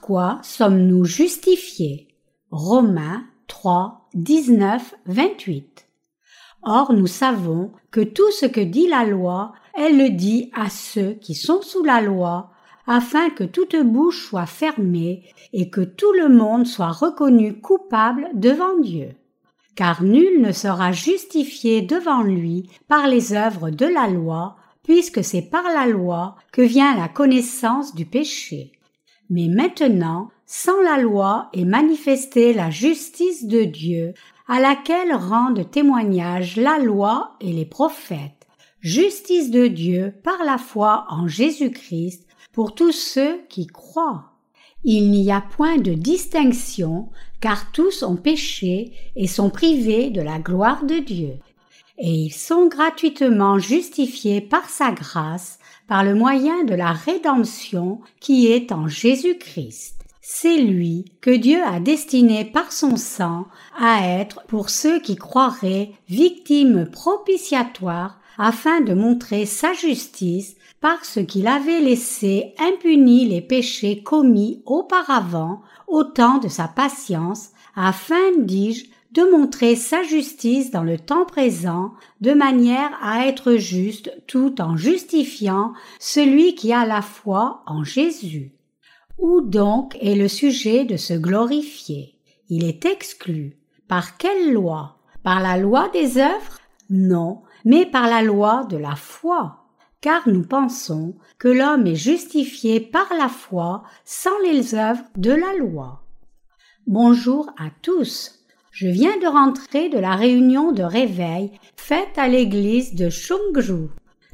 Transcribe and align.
Quoi 0.00 0.38
sommes-nous 0.42 1.04
justifiés? 1.04 2.08
Romains 2.50 3.24
3, 3.48 4.08
19, 4.14 4.94
28. 5.06 5.86
Or 6.62 6.92
nous 6.92 7.06
savons 7.06 7.72
que 7.90 8.00
tout 8.00 8.30
ce 8.32 8.46
que 8.46 8.60
dit 8.60 8.88
la 8.88 9.04
loi, 9.04 9.52
elle 9.74 9.96
le 9.96 10.10
dit 10.10 10.50
à 10.54 10.68
ceux 10.68 11.12
qui 11.14 11.34
sont 11.34 11.62
sous 11.62 11.82
la 11.82 12.00
loi, 12.00 12.50
afin 12.86 13.30
que 13.30 13.44
toute 13.44 13.76
bouche 13.76 14.28
soit 14.28 14.46
fermée 14.46 15.24
et 15.52 15.70
que 15.70 15.80
tout 15.80 16.12
le 16.12 16.28
monde 16.28 16.66
soit 16.66 16.90
reconnu 16.90 17.60
coupable 17.60 18.28
devant 18.34 18.78
Dieu. 18.78 19.10
Car 19.76 20.02
nul 20.02 20.40
ne 20.40 20.52
sera 20.52 20.92
justifié 20.92 21.82
devant 21.82 22.22
lui 22.22 22.68
par 22.88 23.06
les 23.06 23.32
œuvres 23.32 23.70
de 23.70 23.86
la 23.86 24.08
loi, 24.08 24.56
puisque 24.82 25.22
c'est 25.22 25.42
par 25.42 25.64
la 25.64 25.86
loi 25.86 26.36
que 26.52 26.62
vient 26.62 26.96
la 26.96 27.08
connaissance 27.08 27.94
du 27.94 28.04
péché. 28.04 28.72
Mais 29.30 29.48
maintenant, 29.48 30.30
sans 30.44 30.80
la 30.82 30.98
loi 30.98 31.48
est 31.52 31.64
manifestée 31.64 32.52
la 32.52 32.70
justice 32.70 33.46
de 33.46 33.62
Dieu, 33.62 34.14
à 34.48 34.60
laquelle 34.60 35.14
rendent 35.14 35.70
témoignage 35.70 36.56
la 36.56 36.78
loi 36.78 37.36
et 37.40 37.52
les 37.52 37.64
prophètes. 37.64 38.48
Justice 38.80 39.50
de 39.50 39.68
Dieu 39.68 40.12
par 40.24 40.42
la 40.44 40.58
foi 40.58 41.06
en 41.08 41.28
Jésus-Christ 41.28 42.26
pour 42.52 42.74
tous 42.74 42.92
ceux 42.92 43.40
qui 43.48 43.68
croient. 43.68 44.32
Il 44.82 45.10
n'y 45.10 45.30
a 45.30 45.40
point 45.40 45.76
de 45.76 45.92
distinction, 45.92 47.10
car 47.40 47.70
tous 47.70 48.02
ont 48.02 48.16
péché 48.16 48.92
et 49.14 49.26
sont 49.26 49.50
privés 49.50 50.10
de 50.10 50.22
la 50.22 50.38
gloire 50.38 50.84
de 50.84 50.98
Dieu. 50.98 51.34
Et 52.02 52.12
ils 52.12 52.32
sont 52.32 52.66
gratuitement 52.66 53.58
justifiés 53.58 54.40
par 54.40 54.68
sa 54.70 54.90
grâce, 54.90 55.58
par 55.86 56.02
le 56.02 56.14
moyen 56.14 56.64
de 56.64 56.74
la 56.74 56.92
rédemption 56.92 58.00
qui 58.20 58.46
est 58.46 58.72
en 58.72 58.88
Jésus-Christ. 58.88 59.96
C'est 60.22 60.58
lui 60.58 61.06
que 61.20 61.30
Dieu 61.30 61.60
a 61.62 61.80
destiné 61.80 62.44
par 62.44 62.72
son 62.72 62.96
sang 62.96 63.46
à 63.78 64.06
être 64.06 64.42
pour 64.46 64.70
ceux 64.70 65.00
qui 65.00 65.16
croiraient 65.16 65.92
victimes 66.08 66.86
propitiatoires 66.86 68.18
afin 68.38 68.80
de 68.80 68.94
montrer 68.94 69.44
sa 69.44 69.72
justice 69.72 70.56
parce 70.80 71.18
qu'il 71.26 71.46
avait 71.46 71.80
laissé 71.80 72.54
impunis 72.58 73.26
les 73.26 73.42
péchés 73.42 74.02
commis 74.02 74.62
auparavant 74.64 75.60
au 75.86 76.04
temps 76.04 76.38
de 76.38 76.48
sa 76.48 76.68
patience, 76.68 77.50
afin, 77.74 78.38
dis-je, 78.38 78.86
de 79.12 79.22
montrer 79.30 79.74
sa 79.74 80.02
justice 80.02 80.70
dans 80.70 80.84
le 80.84 80.98
temps 80.98 81.24
présent, 81.24 81.92
de 82.20 82.32
manière 82.32 82.90
à 83.02 83.26
être 83.26 83.56
juste 83.56 84.12
tout 84.26 84.60
en 84.60 84.76
justifiant 84.76 85.72
celui 85.98 86.54
qui 86.54 86.72
a 86.72 86.86
la 86.86 87.02
foi 87.02 87.62
en 87.66 87.82
Jésus. 87.82 88.52
Où 89.18 89.40
donc 89.40 89.96
est 90.00 90.14
le 90.14 90.28
sujet 90.28 90.84
de 90.84 90.96
se 90.96 91.14
glorifier? 91.14 92.14
Il 92.48 92.64
est 92.64 92.84
exclu. 92.86 93.58
Par 93.88 94.16
quelle 94.16 94.52
loi? 94.52 94.96
Par 95.22 95.40
la 95.40 95.56
loi 95.56 95.88
des 95.88 96.18
œuvres? 96.18 96.58
Non, 96.88 97.42
mais 97.64 97.86
par 97.86 98.08
la 98.08 98.22
loi 98.22 98.64
de 98.70 98.76
la 98.76 98.96
foi. 98.96 99.56
Car 100.00 100.26
nous 100.28 100.44
pensons 100.44 101.14
que 101.38 101.48
l'homme 101.48 101.86
est 101.86 101.96
justifié 101.96 102.80
par 102.80 103.12
la 103.18 103.28
foi 103.28 103.82
sans 104.04 104.38
les 104.44 104.74
œuvres 104.74 105.04
de 105.16 105.32
la 105.32 105.54
loi. 105.58 106.02
Bonjour 106.86 107.50
à 107.58 107.68
tous. 107.82 108.39
Je 108.70 108.86
viens 108.86 109.18
de 109.18 109.26
rentrer 109.26 109.88
de 109.88 109.98
la 109.98 110.14
réunion 110.14 110.72
de 110.72 110.82
réveil 110.82 111.50
faite 111.76 112.16
à 112.16 112.28
l'église 112.28 112.94
de 112.94 113.10
Chungju. 113.10 113.88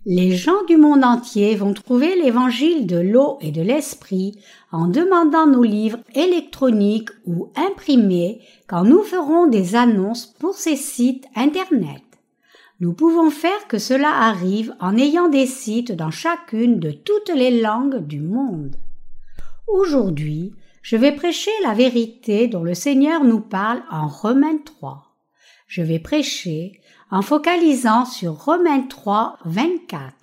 Les 0.06 0.32
gens 0.32 0.64
du 0.68 0.78
monde 0.78 1.04
entier 1.04 1.56
vont 1.56 1.74
trouver 1.74 2.16
l'évangile 2.16 2.88
de 2.88 2.98
l'eau 2.98 3.38
et 3.42 3.52
de 3.52 3.62
l'esprit 3.62 4.40
en 4.72 4.88
demandant 4.88 5.46
nos 5.46 5.64
livres 5.64 6.00
électroniques 6.16 7.10
ou 7.26 7.52
imprimés 7.56 8.42
quand 8.68 8.84
nous 8.84 9.04
ferons 9.04 9.46
des 9.48 9.76
annonces 9.76 10.26
pour 10.26 10.56
ces 10.56 10.76
sites 10.76 11.26
Internet. 11.36 12.09
Nous 12.80 12.94
pouvons 12.94 13.30
faire 13.30 13.68
que 13.68 13.78
cela 13.78 14.10
arrive 14.10 14.74
en 14.80 14.98
ayant 14.98 15.28
des 15.28 15.46
sites 15.46 15.92
dans 15.92 16.12
chacune 16.12 16.80
de 16.80 16.92
toutes 16.92 17.32
les 17.34 17.60
langues 17.62 18.06
du 18.06 18.22
monde. 18.22 18.76
Aujourd'hui, 19.68 20.54
je 20.82 20.96
vais 20.96 21.12
prêcher 21.12 21.52
la 21.64 21.74
vérité 21.74 22.48
dont 22.48 22.64
le 22.64 22.74
Seigneur 22.74 23.24
nous 23.24 23.42
parle 23.42 23.84
en 23.92 24.08
Romains 24.08 24.60
3 24.64 25.10
je 25.70 25.84
vais 25.84 26.00
prêcher 26.00 26.82
en 27.12 27.22
focalisant 27.22 28.04
sur 28.04 28.34
Romains 28.34 28.82
3, 28.82 29.38
24. 29.46 30.14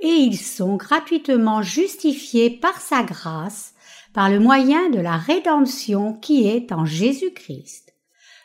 Et 0.00 0.08
ils 0.08 0.38
sont 0.38 0.76
gratuitement 0.76 1.62
justifiés 1.62 2.50
par 2.50 2.80
sa 2.80 3.02
grâce, 3.02 3.74
par 4.14 4.30
le 4.30 4.40
moyen 4.40 4.88
de 4.88 4.98
la 4.98 5.18
rédemption 5.18 6.14
qui 6.14 6.48
est 6.48 6.72
en 6.72 6.86
Jésus-Christ. 6.86 7.94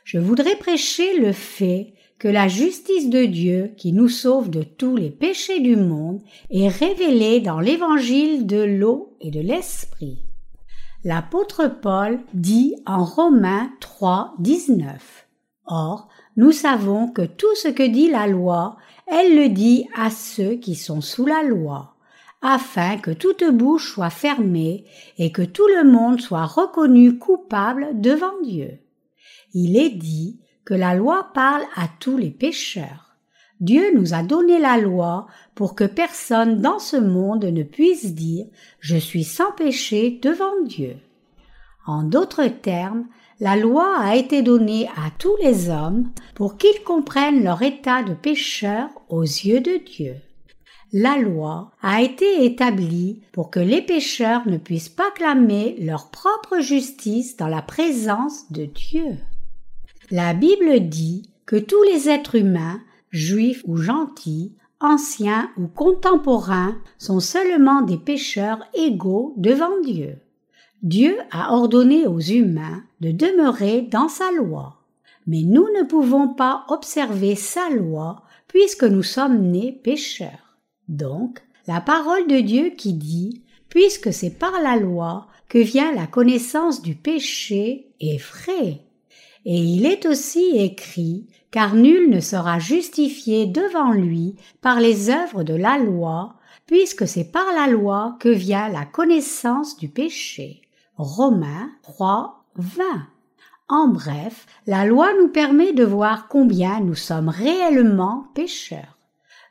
Je 0.04 0.20
voudrais 0.20 0.58
prêcher 0.58 1.18
le 1.18 1.32
fait 1.32 1.94
que 2.20 2.28
la 2.28 2.48
justice 2.48 3.10
de 3.10 3.26
Dieu 3.26 3.74
qui 3.78 3.92
nous 3.92 4.08
sauve 4.08 4.50
de 4.50 4.64
tous 4.64 4.96
les 4.96 5.10
péchés 5.10 5.60
du 5.60 5.76
monde 5.76 6.22
est 6.50 6.70
révélée 6.70 7.42
dans 7.42 7.60
l'évangile 7.60 8.46
de 8.46 8.64
l'eau 8.64 9.18
et 9.20 9.32
de 9.32 9.42
l'esprit. 9.42 10.20
L'apôtre 11.04 11.68
Paul 11.68 12.20
dit 12.34 12.76
en 12.86 13.04
Romains 13.04 13.70
3, 13.80 14.36
19. 14.40 15.28
Or, 15.68 16.08
nous 16.38 16.52
savons 16.52 17.08
que 17.08 17.22
tout 17.22 17.54
ce 17.56 17.68
que 17.68 17.84
dit 17.84 18.10
la 18.10 18.28
loi, 18.28 18.78
elle 19.08 19.36
le 19.36 19.50
dit 19.50 19.88
à 19.96 20.10
ceux 20.10 20.56
qui 20.56 20.76
sont 20.76 21.02
sous 21.02 21.26
la 21.26 21.44
loi, 21.44 21.96
afin 22.42 22.98
que 22.98 23.12
toute 23.12 23.44
bouche 23.44 23.94
soit 23.94 24.10
fermée 24.10 24.86
et 25.18 25.32
que 25.32 25.42
tout 25.42 25.68
le 25.68 25.90
monde 25.90 26.22
soit 26.22 26.46
reconnu 26.46 27.20
coupable 27.20 27.90
devant 27.94 28.42
Dieu. 28.44 28.80
Il 29.54 29.78
est 29.78 29.92
dit 29.92 30.40
que 30.66 30.74
la 30.74 30.96
loi 30.96 31.30
parle 31.34 31.64
à 31.76 31.88
tous 32.00 32.18
les 32.18 32.32
pécheurs. 32.32 33.16
Dieu 33.62 33.96
nous 33.96 34.14
a 34.14 34.24
donné 34.24 34.60
la 34.60 34.78
loi 34.78 35.28
pour 35.54 35.76
que 35.76 35.86
personne 35.86 36.62
dans 36.62 36.80
ce 36.80 36.98
monde 36.98 37.46
ne 37.46 37.64
puisse 37.64 38.14
dire 38.14 38.48
Je 38.80 38.98
suis 38.98 39.24
sans 39.24 39.52
péché 39.54 40.20
devant 40.22 40.62
Dieu. 40.66 40.98
En 41.86 42.04
d'autres 42.04 42.48
termes, 42.48 43.06
la 43.40 43.56
loi 43.56 43.98
a 44.00 44.16
été 44.16 44.42
donnée 44.42 44.88
à 44.96 45.12
tous 45.20 45.36
les 45.42 45.70
hommes 45.70 46.10
pour 46.34 46.58
qu'ils 46.58 46.84
comprennent 46.84 47.44
leur 47.44 47.62
état 47.62 48.02
de 48.04 48.14
pécheur 48.14 48.90
aux 49.08 49.24
yeux 49.24 49.62
de 49.62 49.78
Dieu. 49.78 50.16
La 50.92 51.18
loi 51.18 51.72
a 51.82 52.02
été 52.02 52.46
établie 52.46 53.22
pour 53.34 53.52
que 53.52 53.60
les 53.60 53.82
pécheurs 53.82 54.48
ne 54.48 54.58
puissent 54.58 54.90
pas 54.90 55.12
clamer 55.12 55.76
leur 55.80 56.10
propre 56.10 56.60
justice 56.60 57.38
dans 57.38 57.50
la 57.50 57.62
présence 57.62 58.52
de 58.52 58.66
Dieu. 58.66 59.18
La 60.12 60.36
Bible 60.36 60.88
dit 60.88 61.32
que 61.48 61.56
tous 61.56 61.82
les 61.84 62.10
êtres 62.10 62.36
humains, 62.36 62.80
juifs 63.10 63.64
ou 63.66 63.78
gentils, 63.78 64.54
anciens 64.80 65.50
ou 65.58 65.68
contemporains, 65.68 66.78
sont 67.00 67.20
seulement 67.20 67.82
des 67.82 67.98
pécheurs 67.98 68.60
égaux 68.76 69.34
devant 69.38 69.82
Dieu. 69.84 70.18
Dieu 70.84 71.18
a 71.32 71.56
ordonné 71.56 72.06
aux 72.06 72.20
humains 72.20 72.84
de 73.02 73.10
demeurer 73.10 73.82
dans 73.82 74.08
sa 74.08 74.32
loi. 74.32 74.82
Mais 75.26 75.42
nous 75.42 75.68
ne 75.76 75.84
pouvons 75.84 76.28
pas 76.28 76.66
observer 76.68 77.34
sa 77.34 77.72
loi 77.72 78.22
puisque 78.48 78.84
nous 78.84 79.02
sommes 79.02 79.50
nés 79.50 79.72
pécheurs. 79.72 80.60
Donc, 80.88 81.42
la 81.66 81.82
parole 81.82 82.28
de 82.28 82.42
Dieu 82.42 82.70
qui 82.70 82.94
dit 82.94 83.42
Puisque 83.70 84.14
c'est 84.14 84.38
par 84.38 84.62
la 84.62 84.78
loi 84.78 85.28
que 85.50 85.58
vient 85.58 85.92
la 85.94 86.06
connaissance 86.06 86.84
du 86.84 86.94
péché 86.94 87.88
est 88.00 88.22
vrai. 88.22 88.85
Et 89.46 89.58
il 89.58 89.86
est 89.86 90.06
aussi 90.06 90.58
écrit 90.58 91.28
car 91.52 91.74
nul 91.74 92.10
ne 92.10 92.20
sera 92.20 92.60
justifié 92.60 93.46
devant 93.46 93.92
lui 93.92 94.36
par 94.62 94.82
les 94.82 95.10
œuvres 95.10 95.44
de 95.44 95.54
la 95.54 95.78
loi, 95.78 96.34
puisque 96.66 97.08
c'est 97.08 97.32
par 97.32 97.46
la 97.56 97.68
loi 97.68 98.18
que 98.20 98.28
vient 98.28 98.68
la 98.68 98.84
connaissance 98.84 99.78
du 99.78 99.88
péché. 99.88 100.62
Romains 100.98 101.70
3, 101.84 102.44
20. 102.58 102.84
En 103.70 103.88
bref, 103.88 104.46
la 104.68 104.86
loi 104.86 105.10
nous 105.20 105.30
permet 105.30 105.72
de 105.72 105.86
voir 105.86 106.28
combien 106.28 106.82
nous 106.82 106.96
sommes 106.96 107.30
réellement 107.30 108.26
pécheurs. 108.34 109.00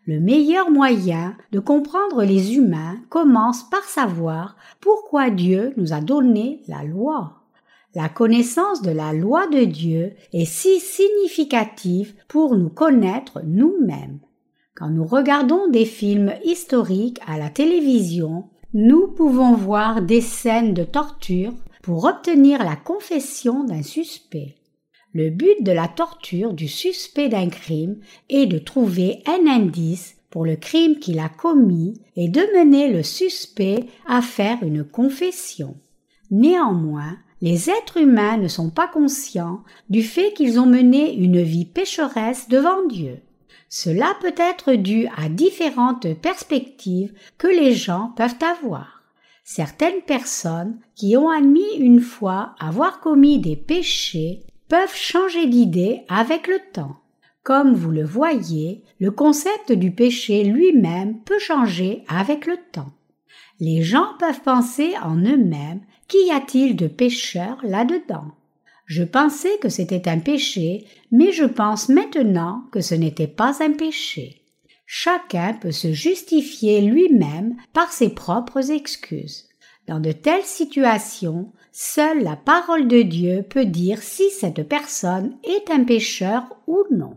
Le 0.07 0.21
meilleur 0.21 0.71
moyen 0.71 1.37
de 1.53 1.59
comprendre 1.59 2.23
les 2.23 2.57
humains 2.57 2.99
commence 3.09 3.63
par 3.71 3.85
savoir 3.85 4.57
pourquoi 4.81 5.31
Dieu 5.31 5.73
nous 5.79 5.95
a 5.95 6.03
donné 6.03 6.63
la 6.69 6.85
loi. 6.85 7.44
La 7.95 8.09
connaissance 8.09 8.83
de 8.83 8.91
la 8.91 9.13
loi 9.13 9.47
de 9.47 9.65
Dieu 9.65 10.15
est 10.33 10.45
si 10.45 10.81
significative 10.81 12.15
pour 12.29 12.57
nous 12.57 12.71
connaître 12.71 13.43
nous-mêmes. 13.45 14.19
Quand 14.75 14.91
nous 14.91 15.07
regardons 15.07 15.69
des 15.69 15.85
films 15.85 16.33
historiques 16.45 17.21
à 17.27 17.39
la 17.39 17.51
télévision, 17.51 18.49
nous 18.73 19.07
pouvons 19.07 19.55
voir 19.55 20.03
des 20.03 20.21
scènes 20.21 20.75
de 20.75 20.83
torture, 20.83 21.53
pour 21.85 22.07
obtenir 22.07 22.65
la 22.65 22.77
confession 22.77 23.63
d'un 23.63 23.83
suspect. 23.83 24.55
Le 25.13 25.29
but 25.29 25.63
de 25.63 25.71
la 25.71 25.87
torture 25.87 26.55
du 26.55 26.67
suspect 26.67 27.29
d'un 27.29 27.51
crime 27.51 27.99
est 28.31 28.47
de 28.47 28.59
trouver 28.59 29.23
un 29.27 29.47
indice 29.47 30.17
pour 30.31 30.47
le 30.47 30.57
crime 30.57 30.99
qu'il 30.99 31.19
a 31.19 31.29
commis 31.29 32.01
et 32.17 32.29
de 32.29 32.41
mener 32.57 32.91
le 32.91 33.03
suspect 33.03 33.85
à 34.07 34.23
faire 34.23 34.63
une 34.63 34.83
confession. 34.83 35.77
Néanmoins, 36.31 37.19
les 37.41 37.71
êtres 37.71 37.99
humains 37.99 38.37
ne 38.37 38.49
sont 38.49 38.71
pas 38.71 38.89
conscients 38.89 39.63
du 39.91 40.03
fait 40.03 40.33
qu'ils 40.33 40.59
ont 40.59 40.67
mené 40.67 41.15
une 41.15 41.43
vie 41.43 41.67
pécheresse 41.67 42.49
devant 42.49 42.87
Dieu. 42.87 43.21
Cela 43.69 44.15
peut 44.21 44.35
être 44.37 44.75
dû 44.75 45.09
à 45.17 45.29
différentes 45.29 46.15
perspectives 46.15 47.13
que 47.39 47.49
les 47.49 47.75
gens 47.75 48.13
peuvent 48.17 48.39
avoir. 48.41 49.03
Certaines 49.43 50.01
personnes 50.07 50.79
qui 50.95 51.17
ont 51.17 51.29
admis 51.29 51.75
une 51.79 52.01
fois 52.01 52.55
avoir 52.61 53.01
commis 53.01 53.39
des 53.39 53.57
péchés 53.57 54.43
peuvent 54.69 54.95
changer 54.95 55.47
d'idée 55.47 56.03
avec 56.09 56.47
le 56.47 56.59
temps. 56.73 56.97
Comme 57.43 57.75
vous 57.75 57.91
le 57.91 58.05
voyez, 58.05 58.85
le 58.99 59.11
concept 59.11 59.71
du 59.73 59.91
péché 59.91 60.45
lui-même 60.45 61.21
peut 61.25 61.39
changer 61.39 62.05
avec 62.09 62.47
le 62.47 62.57
temps. 62.73 62.93
Les 63.61 63.83
gens 63.83 64.15
peuvent 64.19 64.41
penser 64.41 64.95
en 65.03 65.17
eux-mêmes 65.17 65.83
qu'y 66.09 66.31
a-t-il 66.31 66.77
de 66.77 66.87
pécheur 66.87 67.59
là-dedans? 67.63 68.33
Je 68.87 69.03
pensais 69.03 69.57
que 69.61 69.69
c'était 69.69 70.09
un 70.09 70.19
péché, 70.19 70.87
mais 71.11 71.33
je 71.33 71.45
pense 71.45 71.89
maintenant 71.89 72.65
que 72.71 72.81
ce 72.81 72.95
n'était 72.95 73.27
pas 73.27 73.63
un 73.63 73.73
péché. 73.73 74.43
Chacun 74.87 75.55
peut 75.55 75.73
se 75.73 75.93
justifier 75.93 76.83
lui-même 76.83 77.57
par 77.73 77.93
ses 77.93 78.11
propres 78.11 78.71
excuses. 78.71 79.49
Dans 79.87 80.01
de 80.01 80.13
telles 80.13 80.45
situations, 80.45 81.53
seule 81.73 82.23
la 82.23 82.37
parole 82.37 82.89
de 82.89 83.03
Dieu 83.03 83.43
peut 83.49 83.65
dire 83.65 84.03
si 84.03 84.31
cette 84.31 84.69
personne 84.69 85.37
est 85.45 85.71
un 85.71 85.85
pécheur 85.85 86.45
ou 86.67 86.85
non. 86.91 87.17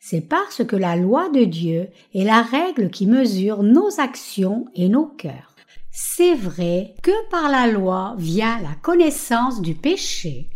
C'est 0.00 0.22
parce 0.22 0.64
que 0.64 0.76
la 0.76 0.96
loi 0.96 1.28
de 1.28 1.44
Dieu 1.44 1.88
est 2.14 2.24
la 2.24 2.42
règle 2.42 2.90
qui 2.90 3.06
mesure 3.06 3.62
nos 3.62 4.00
actions 4.00 4.66
et 4.74 4.88
nos 4.88 5.06
cœurs. 5.06 5.49
C'est 5.92 6.36
vrai 6.36 6.94
que 7.02 7.28
par 7.30 7.50
la 7.50 7.66
loi 7.66 8.14
vient 8.16 8.60
la 8.60 8.74
connaissance 8.80 9.60
du 9.60 9.74
péché. 9.74 10.48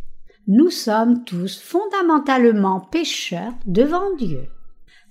Nous 0.47 0.71
sommes 0.71 1.25
tous 1.25 1.61
fondamentalement 1.61 2.81
pécheurs 2.81 3.55
devant 3.67 4.15
Dieu. 4.15 4.49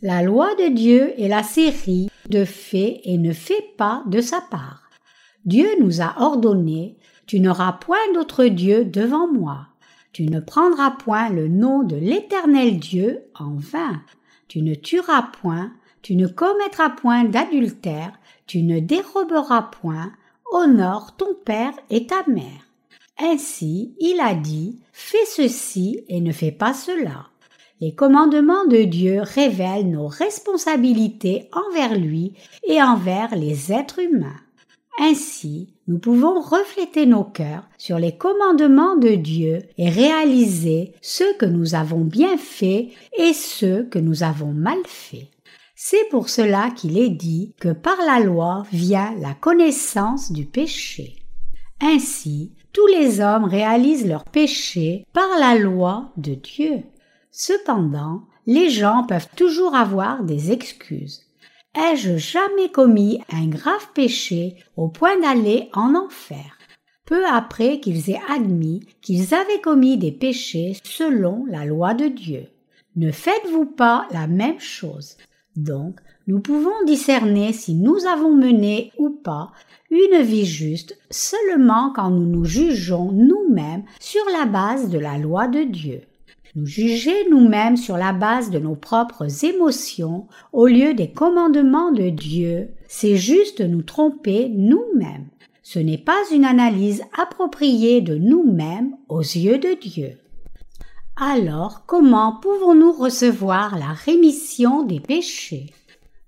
La 0.02 0.22
loi 0.22 0.56
de 0.56 0.74
Dieu 0.74 1.14
est 1.20 1.28
la 1.28 1.44
série 1.44 2.10
de 2.30 2.46
faits 2.46 3.02
et 3.04 3.18
ne 3.18 3.34
fait 3.34 3.74
pas 3.78 4.04
de 4.08 4.22
sa 4.22 4.40
part. 4.40 4.90
Dieu 5.46 5.68
nous 5.82 6.02
a 6.02 6.16
ordonné 6.22 6.98
Tu 7.26 7.42
n'auras 7.42 7.74
point 7.74 8.14
d'autre 8.14 8.46
Dieu 8.46 8.86
devant 8.86 9.28
moi. 9.28 9.68
Tu 10.14 10.28
ne 10.28 10.40
prendras 10.40 10.92
point 10.92 11.30
le 11.30 11.50
nom 11.50 11.84
de 11.84 11.98
l'Éternel 11.98 12.80
Dieu 12.80 13.24
en 13.36 13.56
vain. 13.56 14.02
Tu 14.48 14.62
ne 14.62 14.76
tueras 14.76 15.24
point, 15.42 15.74
tu 16.02 16.16
ne 16.16 16.28
commettras 16.28 16.92
point 16.92 17.24
d'adultère, 17.24 18.14
tu 18.46 18.64
ne 18.64 18.80
déroberas 18.80 19.64
point, 19.82 20.12
honore 20.52 21.16
ton 21.18 21.34
père 21.46 21.74
et 21.90 22.08
ta 22.08 22.24
mère. 22.28 22.68
Ainsi, 23.20 23.96
il 24.00 24.20
a 24.20 24.34
dit, 24.36 24.80
fais 24.92 25.26
ceci 25.26 26.04
et 26.10 26.22
ne 26.22 26.32
fais 26.32 26.52
pas 26.52 26.74
cela. 26.74 27.28
Les 27.82 27.94
commandements 27.94 28.66
de 28.66 28.84
Dieu 28.84 29.22
révèlent 29.22 29.90
nos 29.90 30.08
responsabilités 30.08 31.50
envers 31.52 31.98
lui 31.98 32.34
et 32.68 32.82
envers 32.82 33.36
les 33.36 33.72
êtres 33.74 34.00
humains. 34.00 34.40
Ainsi, 35.00 35.74
nous 35.88 35.98
pouvons 35.98 36.40
refléter 36.40 37.06
nos 37.06 37.24
cœurs 37.24 37.68
sur 37.78 37.98
les 37.98 38.16
commandements 38.16 38.96
de 38.96 39.16
Dieu 39.16 39.60
et 39.78 39.90
réaliser 39.90 40.94
ce 41.02 41.36
que 41.38 41.46
nous 41.46 41.76
avons 41.76 42.02
bien 42.02 42.38
fait 42.38 42.90
et 43.18 43.34
ce 43.34 43.84
que 43.84 44.00
nous 44.00 44.24
avons 44.24 44.54
mal 44.54 44.78
fait. 44.86 45.33
C'est 45.86 46.08
pour 46.10 46.30
cela 46.30 46.70
qu'il 46.70 46.98
est 46.98 47.10
dit 47.10 47.56
que 47.60 47.74
par 47.74 47.98
la 48.08 48.22
loi 48.22 48.64
vient 48.72 49.14
la 49.20 49.34
connaissance 49.34 50.32
du 50.32 50.46
péché. 50.46 51.18
Ainsi, 51.82 52.54
tous 52.72 52.88
les 52.88 53.20
hommes 53.20 53.44
réalisent 53.44 54.08
leur 54.08 54.24
péché 54.24 55.06
par 55.12 55.28
la 55.42 55.58
loi 55.58 56.14
de 56.16 56.36
Dieu. 56.36 56.84
Cependant, 57.32 58.22
les 58.46 58.70
gens 58.70 59.04
peuvent 59.06 59.28
toujours 59.36 59.76
avoir 59.76 60.24
des 60.24 60.54
excuses. 60.54 61.26
Ai-je 61.76 62.16
jamais 62.16 62.70
commis 62.72 63.22
un 63.30 63.48
grave 63.48 63.90
péché 63.94 64.56
au 64.78 64.88
point 64.88 65.20
d'aller 65.20 65.70
en 65.74 65.96
enfer? 65.96 66.60
Peu 67.06 67.26
après 67.26 67.82
qu'ils 67.82 68.10
aient 68.10 68.22
admis 68.30 68.88
qu'ils 69.02 69.34
avaient 69.36 69.60
commis 69.62 69.98
des 69.98 70.14
péchés 70.14 70.78
selon 70.86 71.46
la 71.46 71.66
loi 71.66 71.94
de 71.94 72.08
Dieu. 72.08 72.48
Ne 72.96 73.12
faites-vous 73.12 73.66
pas 73.66 74.08
la 74.12 74.28
même 74.28 74.62
chose? 74.62 75.18
Donc, 75.56 76.00
nous 76.28 76.40
pouvons 76.40 76.84
discerner 76.86 77.54
si 77.54 77.76
nous 77.76 78.06
avons 78.06 78.34
mené 78.34 78.92
ou 78.98 79.10
pas 79.10 79.52
une 79.92 80.22
vie 80.22 80.46
juste 80.46 80.98
seulement 81.12 81.92
quand 81.94 82.10
nous 82.10 82.26
nous 82.26 82.46
jugeons 82.46 83.12
nous-mêmes 83.12 83.84
sur 84.00 84.24
la 84.32 84.46
base 84.46 84.90
de 84.90 84.98
la 84.98 85.20
loi 85.20 85.48
de 85.48 85.62
Dieu. 85.64 86.02
Nous 86.56 86.66
juger 86.66 87.30
nous-mêmes 87.30 87.78
sur 87.78 87.98
la 87.98 88.14
base 88.14 88.50
de 88.50 88.60
nos 88.60 88.76
propres 88.76 89.46
émotions 89.46 90.28
au 90.52 90.68
lieu 90.68 90.94
des 90.94 91.12
commandements 91.12 91.92
de 91.92 92.10
Dieu, 92.10 92.70
c'est 92.88 93.16
juste 93.16 93.62
nous 93.62 93.82
tromper 93.82 94.50
nous-mêmes. 94.50 95.28
Ce 95.62 95.80
n'est 95.80 95.98
pas 95.98 96.22
une 96.32 96.46
analyse 96.46 97.04
appropriée 97.18 98.02
de 98.02 98.16
nous-mêmes 98.16 98.96
aux 99.10 99.22
yeux 99.22 99.58
de 99.58 99.80
Dieu. 99.80 100.18
Alors 101.16 101.84
comment 101.86 102.40
pouvons-nous 102.42 102.92
recevoir 102.92 103.78
la 103.78 103.94
rémission 103.94 104.84
des 104.84 105.00
péchés? 105.00 105.74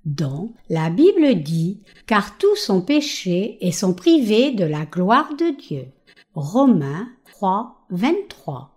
Donc, 0.05 0.53
la 0.69 0.91
Bible 0.91 1.41
dit 1.41 1.81
car 2.05 2.37
tous 2.37 2.55
sont 2.55 2.81
péchés 2.81 3.57
et 3.61 3.71
sont 3.71 3.95
privés 3.95 4.51
de 4.51 4.63
la 4.63 4.85
gloire 4.85 5.35
de 5.35 5.55
Dieu. 5.59 5.87
Romains 6.35 7.07
3, 7.33 7.87
23 7.89 8.75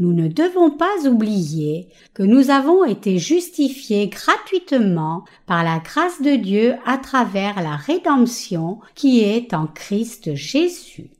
nous 0.00 0.12
ne 0.12 0.26
devons 0.26 0.70
pas 0.70 1.06
oublier 1.06 1.88
que 2.14 2.24
nous 2.24 2.50
avons 2.50 2.84
été 2.84 3.18
justifiés 3.18 4.08
gratuitement 4.08 5.24
par 5.46 5.62
la 5.62 5.78
grâce 5.78 6.20
de 6.20 6.34
Dieu 6.34 6.74
à 6.84 6.98
travers 6.98 7.62
la 7.62 7.76
rédemption 7.76 8.80
qui 8.96 9.20
est 9.20 9.54
en 9.54 9.68
Christ 9.68 10.34
Jésus. 10.34 11.10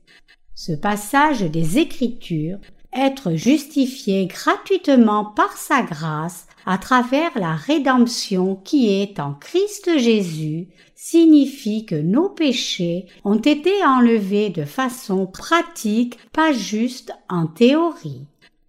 Ce 0.57 0.73
passage 0.73 1.43
des 1.43 1.79
Écritures, 1.79 2.59
être 2.95 3.35
justifié 3.35 4.27
gratuitement 4.27 5.25
par 5.25 5.57
sa 5.57 5.83
grâce 5.83 6.47
à 6.67 6.79
travers 6.79 7.39
la 7.39 7.55
rédemption 7.55 8.57
qui 8.57 8.91
est 8.91 9.21
en 9.21 9.35
Christ 9.35 9.99
Jésus, 9.99 10.69
signifie 10.95 11.85
que 11.85 11.95
nos 11.95 12.31
péchés 12.31 13.07
ont 13.25 13.39
été 13.39 13.85
enlevés 13.85 14.49
de 14.49 14.65
façon 14.65 15.27
pratique, 15.27 16.19
pas 16.33 16.53
juste 16.53 17.13
en 17.29 17.47
théorie. 17.47 18.27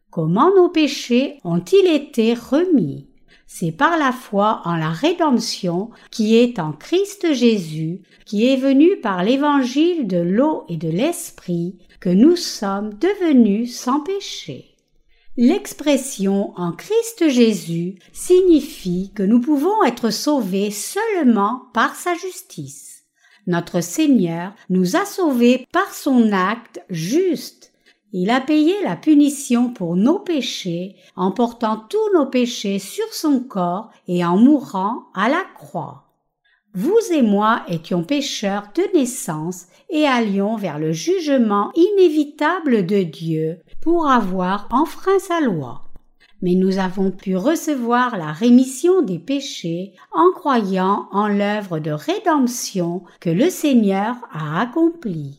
Comment 0.09 0.53
nos 0.55 0.69
péchés 0.69 1.39
ont-ils 1.43 1.87
été 1.87 2.33
remis? 2.33 3.07
C'est 3.57 3.71
par 3.71 3.97
la 3.97 4.11
foi 4.11 4.59
en 4.65 4.75
la 4.75 4.89
rédemption 4.89 5.89
qui 6.11 6.35
est 6.35 6.59
en 6.59 6.73
Christ 6.73 7.31
Jésus, 7.31 8.01
qui 8.25 8.51
est 8.51 8.57
venu 8.57 8.99
par 8.99 9.23
l'évangile 9.23 10.07
de 10.07 10.17
l'eau 10.17 10.65
et 10.67 10.75
de 10.75 10.89
l'esprit, 10.89 11.77
que 12.01 12.09
nous 12.09 12.35
sommes 12.35 12.95
devenus 12.95 13.73
sans 13.73 14.01
péché. 14.01 14.75
L'expression 15.37 16.51
en 16.57 16.73
Christ 16.73 17.29
Jésus 17.29 17.95
signifie 18.11 19.13
que 19.15 19.23
nous 19.23 19.39
pouvons 19.39 19.85
être 19.85 20.09
sauvés 20.09 20.69
seulement 20.69 21.61
par 21.73 21.95
sa 21.95 22.13
justice. 22.13 23.05
Notre 23.47 23.79
Seigneur 23.79 24.53
nous 24.69 24.97
a 24.97 25.05
sauvés 25.05 25.65
par 25.71 25.93
son 25.93 26.33
acte 26.33 26.81
juste. 26.89 27.71
Il 28.17 28.29
a 28.29 28.39
payé 28.39 28.73
la 28.81 28.95
punition 28.95 29.73
pour 29.73 29.97
nos 29.97 30.19
péchés 30.19 30.95
en 31.17 31.31
portant 31.31 31.83
tous 31.89 32.13
nos 32.13 32.25
péchés 32.25 32.79
sur 32.79 33.13
son 33.13 33.41
corps 33.41 33.89
et 34.07 34.23
en 34.23 34.37
mourant 34.37 35.07
à 35.13 35.27
la 35.27 35.43
croix. 35.53 36.05
Vous 36.73 36.97
et 37.11 37.21
moi 37.21 37.63
étions 37.67 38.05
pécheurs 38.05 38.69
de 38.73 38.97
naissance 38.97 39.65
et 39.89 40.05
allions 40.05 40.55
vers 40.55 40.79
le 40.79 40.93
jugement 40.93 41.73
inévitable 41.75 42.85
de 42.85 43.03
Dieu 43.03 43.59
pour 43.81 44.07
avoir 44.07 44.69
enfreint 44.71 45.19
sa 45.19 45.41
loi. 45.41 45.81
Mais 46.41 46.55
nous 46.55 46.77
avons 46.77 47.11
pu 47.11 47.35
recevoir 47.35 48.15
la 48.15 48.31
rémission 48.31 49.01
des 49.01 49.19
péchés 49.19 49.91
en 50.13 50.31
croyant 50.31 51.09
en 51.11 51.27
l'œuvre 51.27 51.79
de 51.79 51.91
rédemption 51.91 53.03
que 53.19 53.29
le 53.29 53.49
Seigneur 53.49 54.15
a 54.31 54.61
accomplie. 54.61 55.37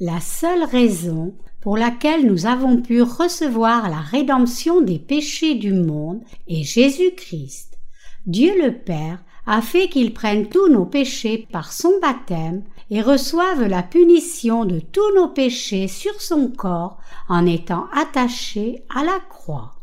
La 0.00 0.20
seule 0.20 0.64
raison 0.64 1.34
pour 1.60 1.76
laquelle 1.76 2.26
nous 2.26 2.46
avons 2.46 2.80
pu 2.80 3.02
recevoir 3.02 3.88
la 3.90 4.00
rédemption 4.00 4.80
des 4.80 4.98
péchés 4.98 5.54
du 5.54 5.72
monde 5.72 6.20
est 6.48 6.62
Jésus-Christ. 6.62 7.78
Dieu 8.26 8.52
le 8.62 8.72
Père 8.72 9.22
a 9.46 9.62
fait 9.62 9.88
qu'il 9.88 10.14
prenne 10.14 10.48
tous 10.48 10.68
nos 10.68 10.86
péchés 10.86 11.46
par 11.50 11.72
son 11.72 11.92
baptême 12.00 12.62
et 12.90 13.02
reçoive 13.02 13.66
la 13.66 13.82
punition 13.82 14.64
de 14.64 14.80
tous 14.80 15.14
nos 15.16 15.28
péchés 15.28 15.88
sur 15.88 16.20
son 16.20 16.48
corps 16.48 16.98
en 17.28 17.46
étant 17.46 17.86
attaché 17.92 18.84
à 18.94 19.04
la 19.04 19.18
croix. 19.28 19.74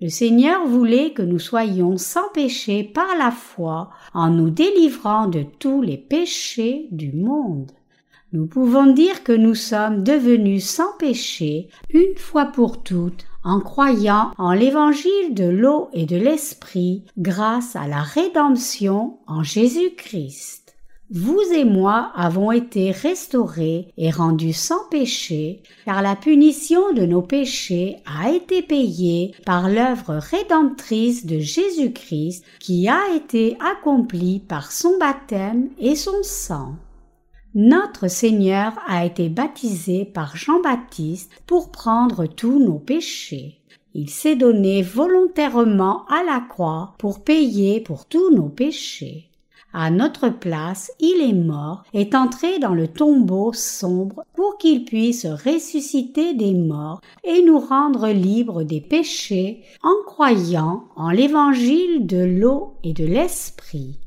Le 0.00 0.08
Seigneur 0.08 0.66
voulait 0.66 1.12
que 1.12 1.22
nous 1.22 1.38
soyons 1.38 1.96
sans 1.96 2.28
péché 2.34 2.84
par 2.84 3.16
la 3.18 3.30
foi 3.30 3.90
en 4.12 4.28
nous 4.28 4.50
délivrant 4.50 5.26
de 5.26 5.42
tous 5.42 5.80
les 5.80 5.96
péchés 5.96 6.88
du 6.90 7.12
monde. 7.12 7.72
Nous 8.32 8.46
pouvons 8.46 8.92
dire 8.92 9.22
que 9.22 9.32
nous 9.32 9.54
sommes 9.54 10.02
devenus 10.02 10.64
sans 10.64 10.92
péché 10.98 11.68
une 11.90 12.16
fois 12.16 12.46
pour 12.46 12.82
toutes 12.82 13.24
en 13.44 13.60
croyant 13.60 14.32
en 14.36 14.52
l'évangile 14.52 15.32
de 15.32 15.44
l'eau 15.44 15.88
et 15.92 16.06
de 16.06 16.16
l'esprit 16.16 17.04
grâce 17.16 17.76
à 17.76 17.86
la 17.86 18.02
rédemption 18.02 19.18
en 19.28 19.44
Jésus-Christ. 19.44 20.74
Vous 21.08 21.40
et 21.54 21.64
moi 21.64 22.10
avons 22.16 22.50
été 22.50 22.90
restaurés 22.90 23.86
et 23.96 24.10
rendus 24.10 24.52
sans 24.52 24.88
péché, 24.90 25.62
car 25.84 26.02
la 26.02 26.16
punition 26.16 26.92
de 26.94 27.06
nos 27.06 27.22
péchés 27.22 27.98
a 28.06 28.32
été 28.32 28.60
payée 28.60 29.32
par 29.44 29.68
l'œuvre 29.68 30.16
rédemptrice 30.16 31.24
de 31.24 31.38
Jésus-Christ 31.38 32.44
qui 32.58 32.88
a 32.88 33.14
été 33.14 33.56
accomplie 33.60 34.40
par 34.40 34.72
son 34.72 34.98
baptême 34.98 35.68
et 35.78 35.94
son 35.94 36.24
sang. 36.24 36.74
Notre 37.58 38.08
Seigneur 38.08 38.74
a 38.86 39.06
été 39.06 39.30
baptisé 39.30 40.04
par 40.04 40.36
Jean-Baptiste 40.36 41.32
pour 41.46 41.70
prendre 41.70 42.26
tous 42.26 42.62
nos 42.62 42.78
péchés. 42.78 43.62
Il 43.94 44.10
s'est 44.10 44.36
donné 44.36 44.82
volontairement 44.82 46.04
à 46.08 46.22
la 46.22 46.40
croix 46.40 46.92
pour 46.98 47.24
payer 47.24 47.80
pour 47.80 48.04
tous 48.04 48.30
nos 48.30 48.50
péchés. 48.50 49.30
À 49.72 49.90
notre 49.90 50.28
place, 50.28 50.92
il 51.00 51.26
est 51.26 51.32
mort, 51.32 51.82
est 51.94 52.14
entré 52.14 52.58
dans 52.58 52.74
le 52.74 52.88
tombeau 52.88 53.54
sombre 53.54 54.24
pour 54.34 54.58
qu'il 54.58 54.84
puisse 54.84 55.24
ressusciter 55.24 56.34
des 56.34 56.52
morts 56.52 57.00
et 57.24 57.40
nous 57.40 57.58
rendre 57.58 58.08
libres 58.08 58.64
des 58.64 58.82
péchés 58.82 59.62
en 59.82 59.94
croyant 60.04 60.84
en 60.94 61.08
l'évangile 61.08 62.06
de 62.06 62.22
l'eau 62.22 62.74
et 62.84 62.92
de 62.92 63.06
l'esprit. 63.06 63.98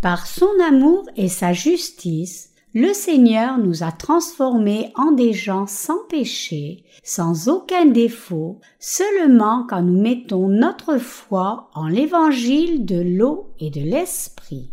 Par 0.00 0.28
son 0.28 0.50
amour 0.64 1.02
et 1.16 1.28
sa 1.28 1.52
justice, 1.52 2.53
le 2.74 2.92
Seigneur 2.92 3.58
nous 3.58 3.84
a 3.84 3.92
transformés 3.92 4.92
en 4.96 5.12
des 5.12 5.32
gens 5.32 5.68
sans 5.68 6.04
péché, 6.08 6.82
sans 7.04 7.48
aucun 7.48 7.86
défaut, 7.86 8.58
seulement 8.80 9.64
quand 9.68 9.82
nous 9.82 10.00
mettons 10.00 10.48
notre 10.48 10.98
foi 10.98 11.70
en 11.74 11.86
l'évangile 11.86 12.84
de 12.84 13.00
l'eau 13.00 13.54
et 13.60 13.70
de 13.70 13.80
l'esprit. 13.80 14.72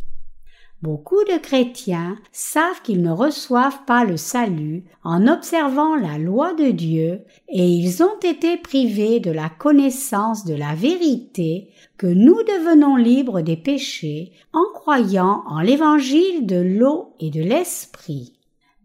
Beaucoup 0.81 1.23
de 1.25 1.37
chrétiens 1.37 2.17
savent 2.31 2.81
qu'ils 2.81 3.03
ne 3.03 3.11
reçoivent 3.11 3.85
pas 3.85 4.03
le 4.03 4.17
salut 4.17 4.83
en 5.03 5.27
observant 5.27 5.95
la 5.95 6.17
loi 6.17 6.55
de 6.55 6.71
Dieu 6.71 7.21
et 7.49 7.67
ils 7.67 8.01
ont 8.01 8.17
été 8.23 8.57
privés 8.57 9.19
de 9.19 9.29
la 9.29 9.47
connaissance 9.47 10.43
de 10.43 10.55
la 10.55 10.73
vérité 10.73 11.69
nous 12.07 12.37
devenons 12.43 12.95
libres 12.95 13.41
des 13.41 13.57
péchés 13.57 14.31
en 14.53 14.65
croyant 14.73 15.43
en 15.47 15.61
l'évangile 15.61 16.45
de 16.45 16.55
l'eau 16.55 17.13
et 17.19 17.29
de 17.29 17.41
l'esprit. 17.41 18.33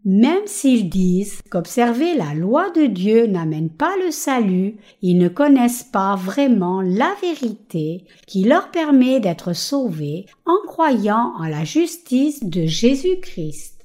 Même 0.04 0.46
s'ils 0.46 0.88
disent 0.88 1.42
qu'observer 1.50 2.14
la 2.14 2.32
loi 2.32 2.70
de 2.70 2.86
Dieu 2.86 3.26
n'amène 3.26 3.70
pas 3.70 3.96
le 4.04 4.12
salut, 4.12 4.76
ils 5.02 5.18
ne 5.18 5.28
connaissent 5.28 5.82
pas 5.82 6.14
vraiment 6.14 6.80
la 6.80 7.12
vérité 7.20 8.04
qui 8.28 8.44
leur 8.44 8.70
permet 8.70 9.18
d'être 9.18 9.52
sauvés 9.52 10.26
en 10.44 10.58
croyant 10.64 11.32
en 11.40 11.48
la 11.48 11.64
justice 11.64 12.44
de 12.44 12.66
Jésus-Christ. 12.66 13.75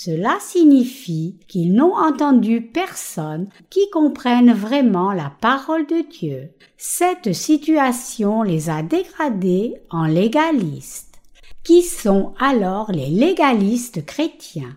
Cela 0.00 0.36
signifie 0.38 1.40
qu'ils 1.48 1.74
n'ont 1.74 1.96
entendu 1.96 2.62
personne 2.62 3.48
qui 3.68 3.90
comprenne 3.90 4.52
vraiment 4.52 5.12
la 5.12 5.32
parole 5.40 5.88
de 5.88 6.08
Dieu. 6.08 6.50
Cette 6.76 7.32
situation 7.32 8.44
les 8.44 8.70
a 8.70 8.82
dégradés 8.82 9.74
en 9.90 10.04
légalistes. 10.04 11.18
Qui 11.64 11.82
sont 11.82 12.32
alors 12.38 12.92
les 12.92 13.08
légalistes 13.08 14.06
chrétiens? 14.06 14.76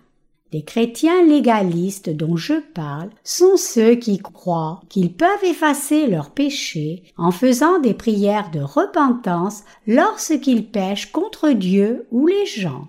Les 0.54 0.64
chrétiens 0.64 1.24
légalistes 1.24 2.10
dont 2.10 2.36
je 2.36 2.56
parle 2.56 3.12
sont 3.24 3.58
ceux 3.58 3.94
qui 3.94 4.18
croient 4.18 4.82
qu'ils 4.90 5.14
peuvent 5.14 5.44
effacer 5.44 6.08
leurs 6.08 6.32
péchés 6.32 7.04
en 7.16 7.30
faisant 7.30 7.78
des 7.78 7.94
prières 7.94 8.50
de 8.50 8.62
repentance 8.62 9.62
lorsqu'ils 9.86 10.66
pêchent 10.66 11.12
contre 11.12 11.52
Dieu 11.52 12.08
ou 12.10 12.26
les 12.26 12.48
gens. 12.48 12.88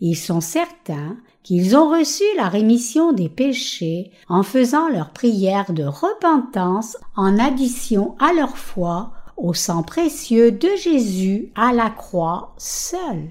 Ils 0.00 0.16
sont 0.16 0.40
certains 0.40 1.16
qu'ils 1.48 1.78
ont 1.78 1.88
reçu 1.88 2.24
la 2.36 2.50
rémission 2.50 3.14
des 3.14 3.30
péchés 3.30 4.10
en 4.28 4.42
faisant 4.42 4.90
leurs 4.90 5.14
prières 5.14 5.72
de 5.72 5.84
repentance 5.84 6.98
en 7.16 7.38
addition 7.38 8.16
à 8.18 8.34
leur 8.34 8.58
foi 8.58 9.12
au 9.38 9.54
sang 9.54 9.82
précieux 9.82 10.52
de 10.52 10.68
Jésus 10.76 11.50
à 11.54 11.72
la 11.72 11.88
croix 11.88 12.54
seul. 12.58 13.30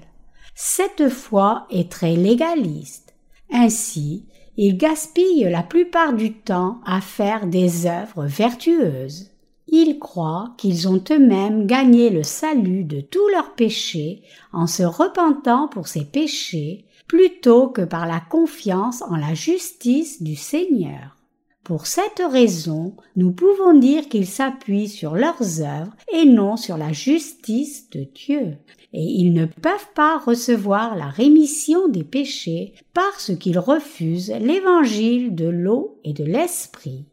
Cette 0.56 1.08
foi 1.10 1.68
est 1.70 1.92
très 1.92 2.16
légaliste. 2.16 3.14
Ainsi, 3.52 4.24
ils 4.56 4.76
gaspillent 4.76 5.48
la 5.48 5.62
plupart 5.62 6.12
du 6.12 6.32
temps 6.32 6.80
à 6.84 7.00
faire 7.00 7.46
des 7.46 7.86
œuvres 7.86 8.24
vertueuses. 8.24 9.30
Ils 9.68 10.00
croient 10.00 10.54
qu'ils 10.58 10.88
ont 10.88 11.04
eux-mêmes 11.12 11.66
gagné 11.66 12.10
le 12.10 12.24
salut 12.24 12.82
de 12.82 13.00
tous 13.00 13.28
leurs 13.28 13.54
péchés 13.54 14.22
en 14.52 14.66
se 14.66 14.82
repentant 14.82 15.68
pour 15.68 15.86
ces 15.86 16.04
péchés 16.04 16.84
plutôt 17.08 17.68
que 17.68 17.82
par 17.82 18.06
la 18.06 18.20
confiance 18.20 19.02
en 19.02 19.16
la 19.16 19.34
justice 19.34 20.22
du 20.22 20.36
Seigneur. 20.36 21.16
Pour 21.64 21.86
cette 21.86 22.22
raison, 22.30 22.94
nous 23.16 23.32
pouvons 23.32 23.74
dire 23.74 24.08
qu'ils 24.08 24.26
s'appuient 24.26 24.88
sur 24.88 25.16
leurs 25.16 25.60
œuvres 25.60 25.94
et 26.12 26.24
non 26.24 26.56
sur 26.56 26.76
la 26.76 26.92
justice 26.92 27.90
de 27.90 28.06
Dieu 28.14 28.56
et 28.92 29.02
ils 29.02 29.32
ne 29.32 29.44
peuvent 29.44 29.92
pas 29.94 30.18
recevoir 30.18 30.96
la 30.96 31.08
rémission 31.08 31.88
des 31.88 32.04
péchés 32.04 32.74
parce 32.94 33.36
qu'ils 33.36 33.58
refusent 33.58 34.32
l'évangile 34.40 35.34
de 35.34 35.48
l'eau 35.48 36.00
et 36.04 36.12
de 36.12 36.24
l'esprit. 36.24 37.04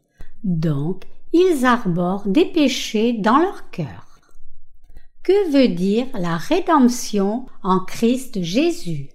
Donc, 0.42 1.02
ils 1.32 1.66
arborent 1.66 2.26
des 2.26 2.46
péchés 2.46 3.12
dans 3.12 3.38
leur 3.38 3.70
cœur. 3.70 4.20
Que 5.22 5.50
veut 5.50 5.74
dire 5.74 6.06
la 6.14 6.36
rédemption 6.36 7.46
en 7.62 7.80
Christ 7.80 8.42
Jésus? 8.42 9.08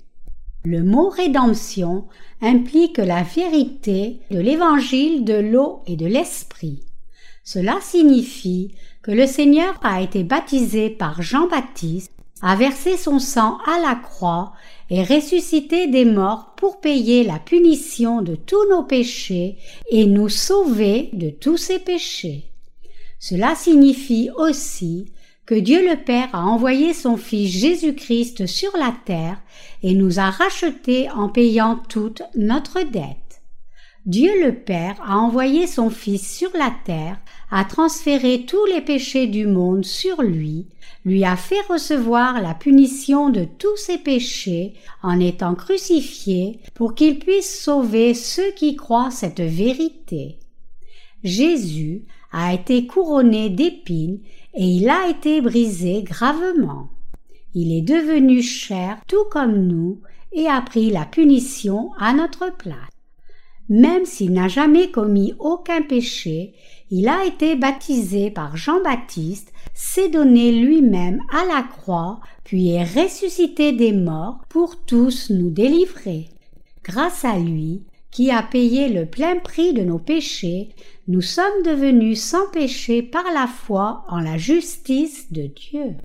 Le 0.63 0.83
mot 0.83 1.09
rédemption 1.09 2.05
implique 2.41 2.97
la 2.97 3.23
vérité 3.23 4.19
de 4.29 4.39
l'évangile 4.39 5.25
de 5.25 5.33
l'eau 5.33 5.81
et 5.87 5.95
de 5.95 6.05
l'esprit. 6.05 6.83
Cela 7.43 7.79
signifie 7.81 8.75
que 9.01 9.11
le 9.11 9.25
Seigneur 9.25 9.79
a 9.81 10.01
été 10.01 10.23
baptisé 10.23 10.91
par 10.91 11.21
Jean-Baptiste 11.21 12.11
a 12.43 12.55
versé 12.55 12.97
son 12.97 13.19
sang 13.19 13.57
à 13.65 13.79
la 13.79 13.95
croix 13.95 14.53
et 14.89 15.03
ressuscité 15.03 15.87
des 15.87 16.05
morts 16.05 16.53
pour 16.57 16.79
payer 16.79 17.23
la 17.23 17.39
punition 17.39 18.21
de 18.21 18.35
tous 18.35 18.67
nos 18.69 18.83
péchés 18.83 19.57
et 19.89 20.05
nous 20.05 20.29
sauver 20.29 21.09
de 21.13 21.29
tous 21.29 21.57
ces 21.57 21.79
péchés. 21.79 22.45
Cela 23.19 23.55
signifie 23.55 24.29
aussi 24.35 25.05
que 25.45 25.55
Dieu 25.55 25.87
le 25.89 25.97
Père 26.03 26.29
a 26.33 26.45
envoyé 26.45 26.93
son 26.93 27.17
Fils 27.17 27.51
Jésus-Christ 27.51 28.45
sur 28.45 28.75
la 28.77 28.93
terre 29.05 29.41
et 29.83 29.93
nous 29.93 30.19
a 30.19 30.29
rachetés 30.29 31.09
en 31.09 31.29
payant 31.29 31.81
toute 31.89 32.21
notre 32.35 32.81
dette. 32.81 33.17
Dieu 34.07 34.31
le 34.43 34.55
Père 34.55 34.99
a 35.03 35.17
envoyé 35.17 35.67
son 35.67 35.91
Fils 35.91 36.37
sur 36.37 36.49
la 36.57 36.73
terre, 36.85 37.19
a 37.51 37.63
transféré 37.65 38.45
tous 38.47 38.65
les 38.65 38.81
péchés 38.81 39.27
du 39.27 39.45
monde 39.45 39.85
sur 39.85 40.23
lui, 40.23 40.69
lui 41.05 41.23
a 41.23 41.35
fait 41.35 41.61
recevoir 41.69 42.41
la 42.41 42.55
punition 42.55 43.29
de 43.29 43.43
tous 43.43 43.77
ses 43.77 43.99
péchés 43.99 44.73
en 45.03 45.19
étant 45.19 45.53
crucifié 45.53 46.59
pour 46.73 46.95
qu'il 46.95 47.19
puisse 47.19 47.63
sauver 47.63 48.13
ceux 48.15 48.51
qui 48.55 48.75
croient 48.75 49.11
cette 49.11 49.41
vérité. 49.41 50.39
Jésus 51.23 52.05
a 52.31 52.53
été 52.53 52.87
couronné 52.87 53.49
d'épines 53.49 54.21
et 54.53 54.65
il 54.65 54.89
a 54.89 55.09
été 55.09 55.41
brisé 55.41 56.03
gravement. 56.03 56.89
Il 57.53 57.71
est 57.73 57.81
devenu 57.81 58.41
chair 58.41 58.97
tout 59.07 59.25
comme 59.29 59.67
nous 59.67 60.01
et 60.31 60.47
a 60.47 60.61
pris 60.61 60.89
la 60.89 61.05
punition 61.05 61.91
à 61.99 62.13
notre 62.13 62.55
place. 62.55 62.89
Même 63.69 64.05
s'il 64.05 64.33
n'a 64.33 64.47
jamais 64.47 64.91
commis 64.91 65.33
aucun 65.39 65.81
péché, 65.81 66.53
il 66.89 67.07
a 67.07 67.25
été 67.25 67.55
baptisé 67.55 68.29
par 68.29 68.57
Jean-Baptiste, 68.57 69.53
s'est 69.73 70.09
donné 70.09 70.51
lui-même 70.51 71.21
à 71.31 71.45
la 71.45 71.63
croix, 71.63 72.19
puis 72.43 72.71
est 72.71 72.83
ressuscité 72.83 73.71
des 73.71 73.93
morts 73.93 74.41
pour 74.49 74.83
tous 74.83 75.29
nous 75.29 75.49
délivrer. 75.49 76.27
Grâce 76.83 77.23
à 77.23 77.37
lui, 77.37 77.83
qui 78.11 78.29
a 78.29 78.43
payé 78.43 78.89
le 78.89 79.05
plein 79.05 79.37
prix 79.37 79.73
de 79.73 79.83
nos 79.83 79.99
péchés, 79.99 80.69
nous 81.07 81.21
sommes 81.21 81.63
devenus 81.65 82.21
sans 82.21 82.49
péché 82.51 83.01
par 83.01 83.23
la 83.33 83.47
foi 83.47 84.03
en 84.09 84.19
la 84.19 84.37
justice 84.37 85.31
de 85.31 85.47
Dieu. 85.47 85.95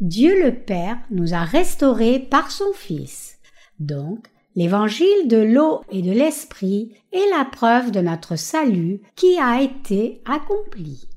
Dieu 0.00 0.42
le 0.42 0.54
Père 0.54 0.98
nous 1.10 1.34
a 1.34 1.44
restaurés 1.44 2.18
par 2.18 2.50
son 2.50 2.72
Fils. 2.74 3.38
Donc, 3.78 4.26
l'évangile 4.56 5.28
de 5.28 5.36
l'eau 5.36 5.82
et 5.90 6.02
de 6.02 6.10
l'esprit 6.10 6.92
est 7.12 7.30
la 7.36 7.44
preuve 7.44 7.92
de 7.92 8.00
notre 8.00 8.36
salut 8.36 9.00
qui 9.14 9.38
a 9.38 9.62
été 9.62 10.22
accompli. 10.24 11.08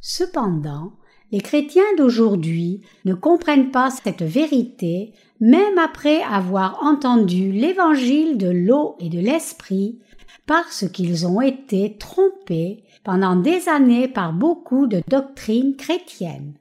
Cependant, 0.00 0.92
les 1.30 1.40
chrétiens 1.40 1.94
d'aujourd'hui 1.96 2.80
ne 3.04 3.14
comprennent 3.14 3.70
pas 3.70 3.90
cette 3.90 4.22
vérité 4.22 5.12
même 5.40 5.78
après 5.78 6.22
avoir 6.22 6.82
entendu 6.82 7.52
l'évangile 7.52 8.38
de 8.38 8.48
l'eau 8.48 8.96
et 8.98 9.08
de 9.08 9.20
l'esprit 9.20 9.98
parce 10.46 10.88
qu'ils 10.88 11.26
ont 11.26 11.40
été 11.40 11.96
trompés 11.98 12.82
pendant 13.04 13.36
des 13.36 13.68
années 13.68 14.08
par 14.08 14.32
beaucoup 14.32 14.86
de 14.86 15.02
doctrines 15.08 15.76
chrétiennes. 15.76 16.54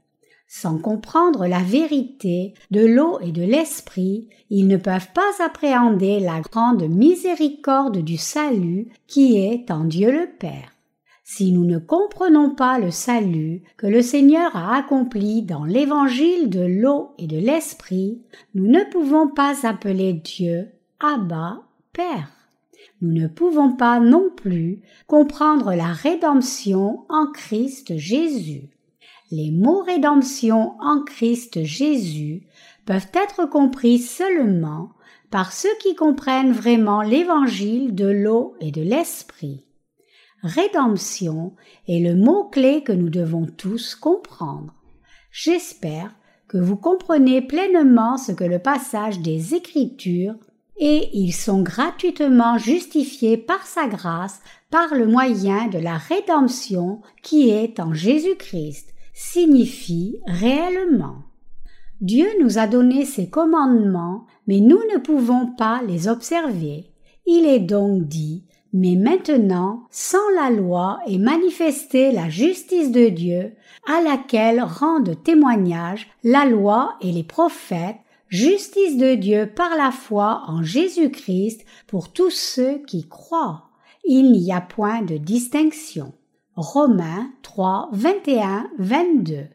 Sans 0.48 0.78
comprendre 0.78 1.46
la 1.46 1.60
vérité 1.60 2.54
de 2.72 2.86
l'eau 2.86 3.20
et 3.22 3.32
de 3.32 3.44
l'esprit, 3.44 4.30
ils 4.50 4.68
ne 4.68 4.78
peuvent 4.78 5.12
pas 5.14 5.44
appréhender 5.44 6.20
la 6.20 6.40
grande 6.40 6.84
miséricorde 6.84 7.98
du 7.98 8.18
salut 8.18 8.88
qui 9.08 9.38
est 9.38 9.72
en 9.72 9.84
Dieu 9.84 10.12
le 10.12 10.30
Père. 10.40 10.77
Si 11.30 11.52
nous 11.52 11.66
ne 11.66 11.78
comprenons 11.78 12.56
pas 12.56 12.80
le 12.80 12.90
salut 12.90 13.62
que 13.76 13.86
le 13.86 14.02
Seigneur 14.02 14.56
a 14.56 14.78
accompli 14.78 15.42
dans 15.42 15.66
l'évangile 15.66 16.50
de 16.50 16.62
l'eau 16.62 17.10
et 17.18 17.28
de 17.28 17.38
l'esprit, 17.38 18.22
nous 18.56 18.68
ne 18.68 18.90
pouvons 18.90 19.28
pas 19.28 19.68
appeler 19.68 20.14
Dieu 20.14 20.70
Abba 21.02 21.64
Père. 21.92 22.32
Nous 23.02 23.12
ne 23.12 23.28
pouvons 23.28 23.74
pas 23.74 24.00
non 24.00 24.30
plus 24.38 24.82
comprendre 25.06 25.74
la 25.74 25.92
rédemption 25.92 27.04
en 27.10 27.28
Christ 27.28 27.98
Jésus 27.98 28.70
les 29.32 29.52
mots 29.52 29.82
rédemption 29.82 30.76
en 30.80 31.04
Christ 31.04 31.64
Jésus 31.64 32.44
peuvent 32.86 33.12
être 33.14 33.50
compris 33.50 34.00
seulement 34.00 34.92
par 35.30 35.52
ceux 35.52 35.76
qui 35.82 35.96
comprennent 35.96 36.54
vraiment 36.54 37.02
l'évangile 37.02 37.94
de 37.94 38.08
l'eau 38.08 38.56
et 38.62 38.72
de 38.72 38.82
l'esprit. 38.82 39.67
Rédemption 40.48 41.54
est 41.88 42.00
le 42.00 42.16
mot-clé 42.16 42.82
que 42.84 42.94
nous 42.94 43.10
devons 43.10 43.46
tous 43.46 43.96
comprendre. 43.96 44.74
J'espère 45.32 46.16
que 46.48 46.58
vous 46.58 46.78
comprenez 46.78 47.42
pleinement 47.42 48.18
ce 48.18 48.32
que 48.32 48.46
le 48.46 48.60
passage 48.60 49.20
des 49.20 49.54
Écritures 49.56 50.36
et 50.78 51.10
ils 51.14 51.34
sont 51.34 51.62
gratuitement 51.62 52.58
justifiés 52.58 53.38
par 53.38 53.66
sa 53.66 53.88
grâce 53.88 54.40
par 54.70 54.96
le 54.96 55.06
moyen 55.06 55.68
de 55.68 55.80
la 55.80 55.98
rédemption 55.98 57.02
qui 57.24 57.50
est 57.50 57.80
en 57.80 57.94
Jésus-Christ 57.94 58.94
signifie 59.14 60.22
réellement. 60.28 61.24
Dieu 62.00 62.28
nous 62.42 62.60
a 62.60 62.68
donné 62.68 63.06
ses 63.06 63.30
commandements, 63.30 64.26
mais 64.46 64.60
nous 64.60 64.80
ne 64.94 65.00
pouvons 65.00 65.48
pas 65.48 65.82
les 65.88 66.08
observer. 66.08 66.92
Il 67.26 67.46
est 67.46 67.60
donc 67.60 68.04
dit 68.04 68.46
mais 68.74 68.96
maintenant, 68.96 69.84
sans 69.90 70.30
la 70.36 70.50
loi 70.50 71.00
est 71.08 71.18
manifestée 71.18 72.12
la 72.12 72.30
justice 72.30 72.92
de 72.92 73.10
Dieu, 73.10 73.54
à 73.88 74.02
laquelle 74.02 74.62
rendent 74.62 75.22
témoignage 75.24 76.08
la 76.24 76.46
loi 76.46 76.96
et 77.02 77.12
les 77.12 77.24
prophètes, 77.24 77.98
justice 78.30 78.98
de 78.98 79.16
Dieu 79.16 79.50
par 79.56 79.76
la 79.76 79.92
foi 79.92 80.44
en 80.48 80.64
Jésus-Christ 80.64 81.66
pour 81.88 82.12
tous 82.12 82.32
ceux 82.32 82.80
qui 82.86 83.08
croient. 83.08 83.64
Il 84.06 84.32
n'y 84.32 84.52
a 84.52 84.62
point 84.62 85.02
de 85.02 85.18
distinction. 85.18 86.14
Romains 86.56 87.30
3, 87.44 87.90
21, 87.94 88.70
22. 88.80 89.46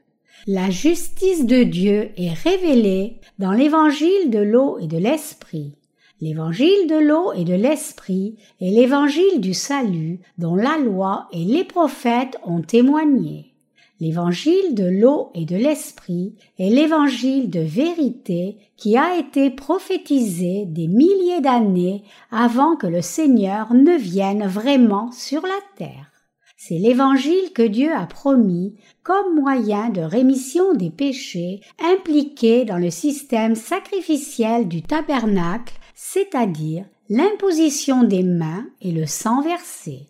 La 0.47 0.71
justice 0.71 1.47
de 1.47 1.63
Dieu 1.63 2.11
est 2.17 2.33
révélée 2.33 3.21
dans 3.39 3.53
l'évangile 3.53 4.31
de 4.31 4.39
l'eau 4.39 4.79
et 4.79 4.87
de 4.87 4.99
l'esprit. 4.99 5.75
L'évangile 6.23 6.87
de 6.89 6.95
l'eau 6.95 7.33
et 7.33 7.43
de 7.43 7.55
l'esprit 7.55 8.37
est 8.61 8.71
l'évangile 8.71 9.41
du 9.41 9.55
salut 9.55 10.21
dont 10.39 10.55
la 10.55 10.79
loi 10.79 11.27
et 11.33 11.45
les 11.45 11.65
prophètes 11.65 12.39
ont 12.45 12.63
témoigné. 12.63 13.57
L'évangile 13.99 14.77
de 14.77 14.85
l'eau 14.85 15.31
et 15.35 15.47
de 15.47 15.57
l'esprit 15.57 16.37
est 16.61 16.71
l'évangile 16.71 17.51
de 17.51 17.59
vérité 17.59 18.59
qui 18.77 18.97
a 18.97 19.19
été 19.19 19.51
prophétisé 19.51 20.65
des 20.65 20.87
milliers 20.87 21.41
d'années 21.41 22.05
avant 22.31 22.77
que 22.77 22.87
le 22.87 23.03
Seigneur 23.03 23.75
ne 23.75 23.97
vienne 23.97 24.47
vraiment 24.47 25.11
sur 25.11 25.43
la 25.43 25.59
terre. 25.77 26.13
C'est 26.57 26.79
l'évangile 26.79 27.53
que 27.53 27.67
Dieu 27.67 27.93
a 27.93 28.07
promis 28.07 28.77
comme 29.03 29.41
moyen 29.41 29.89
de 29.89 30.03
rémission 30.03 30.73
des 30.75 30.91
péchés 30.91 31.63
impliqués 31.81 32.65
dans 32.65 32.79
le 32.79 32.91
système 32.91 33.57
sacrificiel 33.57 34.69
du 34.69 34.83
tabernacle, 34.83 35.75
c'est-à-dire 36.13 36.85
l'imposition 37.09 38.05
des 38.05 38.23
mains 38.23 38.67
et 38.83 38.93
le 38.93 39.07
sang 39.07 39.41
versé. 39.41 40.09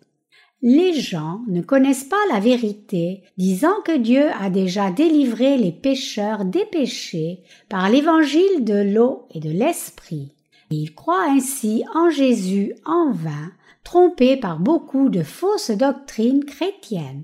Les 0.61 0.93
gens 0.93 1.41
ne 1.47 1.61
connaissent 1.61 2.03
pas 2.03 2.25
la 2.31 2.39
vérité, 2.39 3.23
disant 3.37 3.75
que 3.85 3.97
Dieu 3.97 4.25
a 4.39 4.49
déjà 4.49 4.91
délivré 4.91 5.57
les 5.57 5.71
pécheurs 5.71 6.43
des 6.43 6.65
péchés 6.65 7.39
par 7.69 7.89
l'évangile 7.89 8.63
de 8.65 8.93
l'eau 8.93 9.27
et 9.33 9.39
de 9.39 9.49
l'esprit. 9.49 10.33
Ils 10.71 10.93
croient 10.93 11.29
ainsi 11.29 11.83
en 11.93 12.09
Jésus 12.09 12.73
en 12.85 13.11
vain 13.11 13.51
trompés 13.83 14.37
par 14.37 14.59
beaucoup 14.59 15.09
de 15.09 15.23
fausses 15.23 15.71
doctrines 15.71 16.43
chrétiennes. 16.45 17.23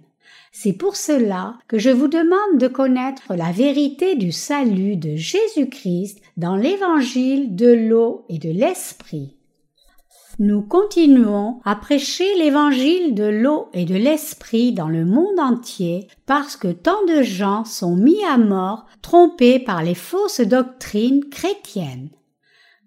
C'est 0.61 0.73
pour 0.73 0.97
cela 0.97 1.57
que 1.69 1.79
je 1.79 1.89
vous 1.89 2.09
demande 2.09 2.57
de 2.57 2.67
connaître 2.67 3.33
la 3.33 3.53
vérité 3.53 4.17
du 4.17 4.33
salut 4.33 4.97
de 4.97 5.15
Jésus-Christ 5.15 6.19
dans 6.35 6.57
l'évangile 6.57 7.55
de 7.55 7.71
l'eau 7.71 8.25
et 8.27 8.39
de 8.39 8.49
l'esprit. 8.49 9.37
Nous 10.37 10.61
continuons 10.61 11.61
à 11.63 11.77
prêcher 11.77 12.25
l'évangile 12.37 13.15
de 13.15 13.23
l'eau 13.23 13.69
et 13.73 13.85
de 13.85 13.95
l'esprit 13.95 14.73
dans 14.73 14.89
le 14.89 15.05
monde 15.05 15.39
entier 15.39 16.09
parce 16.25 16.57
que 16.57 16.73
tant 16.73 17.05
de 17.05 17.23
gens 17.23 17.63
sont 17.63 17.95
mis 17.95 18.21
à 18.25 18.37
mort 18.37 18.85
trompés 19.01 19.59
par 19.59 19.81
les 19.81 19.95
fausses 19.95 20.41
doctrines 20.41 21.23
chrétiennes. 21.29 22.09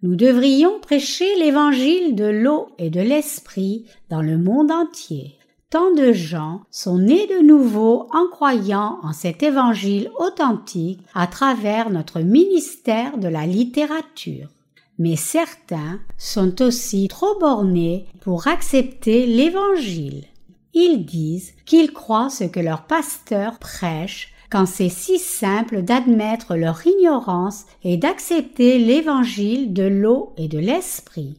Nous 0.03 0.15
devrions 0.15 0.79
prêcher 0.79 1.37
l'évangile 1.39 2.17
de 2.17 2.27
l'eau 2.27 2.69
et 2.77 2.91
de 2.91 3.01
l'esprit 3.01 3.87
dans 4.11 4.21
le 4.21 4.37
monde 4.37 4.71
entier. 4.71 5.39
Tant 5.73 5.95
de 5.95 6.13
gens 6.13 6.61
sont 6.71 6.99
nés 6.99 7.27
de 7.29 7.41
nouveau 7.41 8.07
en 8.13 8.29
croyant 8.31 8.99
en 9.03 9.15
cet 9.15 9.43
évangile 9.43 10.11
authentique 10.19 11.01
à 11.15 11.27
travers 11.27 11.89
notre 11.89 12.21
ministère 12.21 13.17
de 13.17 13.27
la 13.27 13.47
littérature. 13.47 14.49
Mais 14.99 15.17
certains 15.17 15.99
sont 16.19 16.61
aussi 16.61 17.09
trop 17.09 17.39
bornés 17.39 18.05
pour 18.21 18.49
accepter 18.49 19.25
l'évangile. 19.25 20.25
Ils 20.75 21.07
disent 21.07 21.55
qu'ils 21.65 21.95
croient 21.95 22.29
ce 22.29 22.45
que 22.45 22.61
leur 22.61 22.83
pasteur 22.83 23.59
prêche 23.59 24.35
quand 24.51 24.67
c'est 24.67 24.91
si 24.91 25.19
simple 25.19 25.81
d'admettre 25.81 26.55
leur 26.55 26.87
ignorance 26.87 27.65
et 27.83 27.97
d'accepter 27.97 28.79
l'évangile 28.79 29.73
de 29.73 29.85
l'eau 29.85 30.35
et 30.37 30.49
de 30.49 30.59
l'esprit. 30.59 31.39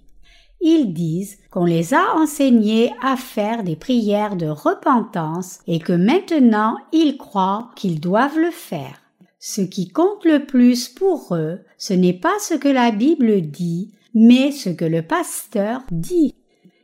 Ils 0.65 0.93
disent 0.93 1.39
qu'on 1.51 1.65
les 1.65 1.93
a 1.93 2.15
enseignés 2.15 2.93
à 3.01 3.17
faire 3.17 3.65
des 3.65 3.75
prières 3.75 4.37
de 4.37 4.47
repentance 4.47 5.59
et 5.67 5.79
que 5.79 5.91
maintenant 5.91 6.77
ils 6.93 7.17
croient 7.17 7.69
qu'ils 7.75 7.99
doivent 7.99 8.39
le 8.39 8.49
faire. 8.49 9.01
Ce 9.39 9.59
qui 9.59 9.89
compte 9.89 10.23
le 10.23 10.45
plus 10.45 10.87
pour 10.87 11.35
eux, 11.35 11.59
ce 11.77 11.93
n'est 11.93 12.13
pas 12.13 12.39
ce 12.39 12.53
que 12.53 12.69
la 12.69 12.91
Bible 12.91 13.41
dit, 13.41 13.91
mais 14.13 14.53
ce 14.53 14.69
que 14.69 14.85
le 14.85 15.01
pasteur 15.01 15.81
dit. 15.91 16.33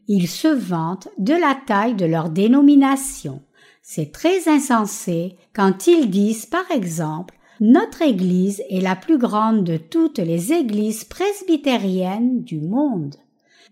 Ils 0.10 0.28
se 0.28 0.50
vantent 0.50 1.08
de 1.18 1.34
la 1.34 1.56
taille 1.65 1.96
de 1.96 2.06
leur 2.06 2.30
dénomination. 2.30 3.42
C'est 3.82 4.12
très 4.12 4.50
insensé 4.50 5.38
quand 5.54 5.88
ils 5.88 6.10
disent 6.10 6.48
par 6.48 6.70
exemple 6.70 7.39
notre 7.62 8.02
Église 8.02 8.62
est 8.70 8.82
la 8.82 8.98
plus 8.98 9.18
grande 9.18 9.63
de 9.63 9.78
toutes 9.78 10.20
les 10.20 10.52
églises 10.52 11.06
presbytériennes 11.06 12.44
du 12.44 12.60
monde. 12.60 13.15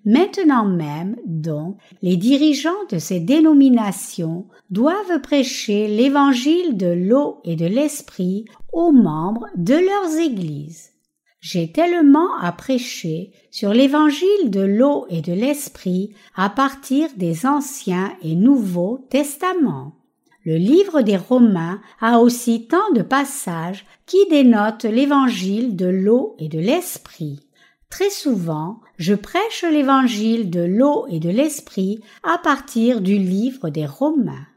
Maintenant 0.06 0.66
même, 0.66 1.18
donc, 1.26 1.78
les 2.02 2.16
dirigeants 2.16 2.86
de 2.90 2.98
ces 2.98 3.20
dénominations 3.20 4.48
doivent 4.70 5.22
prêcher 5.22 5.88
l'évangile 5.88 6.78
de 6.78 6.88
l'eau 6.88 7.40
et 7.44 7.56
de 7.56 7.66
l'esprit 7.66 8.46
aux 8.72 8.92
membres 8.92 9.48
de 9.56 9.76
leurs 9.76 10.18
églises. 10.18 10.92
J'ai 11.40 11.72
tellement 11.72 12.36
à 12.42 12.52
prêcher 12.52 13.32
sur 13.52 13.74
l'évangile 13.74 14.50
de 14.50 14.62
l'eau 14.62 15.06
et 15.10 15.22
de 15.22 15.34
l'esprit 15.34 16.14
à 16.36 16.50
partir 16.50 17.10
des 17.16 17.46
anciens 17.46 18.12
et 18.24 18.36
nouveaux 18.36 19.06
testaments. 19.10 19.94
Le 20.44 20.56
livre 20.56 21.02
des 21.02 21.18
Romains 21.18 21.82
a 22.00 22.20
aussi 22.20 22.68
tant 22.68 22.92
de 22.94 23.02
passages 23.02 23.86
qui 24.06 24.18
dénotent 24.30 24.86
l'évangile 24.86 25.76
de 25.76 25.88
l'eau 25.88 26.36
et 26.40 26.48
de 26.48 26.60
l'esprit. 26.60 27.42
Très 27.90 28.10
souvent, 28.10 28.80
je 28.98 29.14
prêche 29.14 29.64
l'évangile 29.64 30.50
de 30.50 30.62
l'eau 30.62 31.06
et 31.10 31.20
de 31.20 31.30
l'esprit 31.30 32.00
à 32.24 32.38
partir 32.38 33.02
du 33.02 33.18
livre 33.18 33.70
des 33.70 33.86
Romains. 33.86 34.48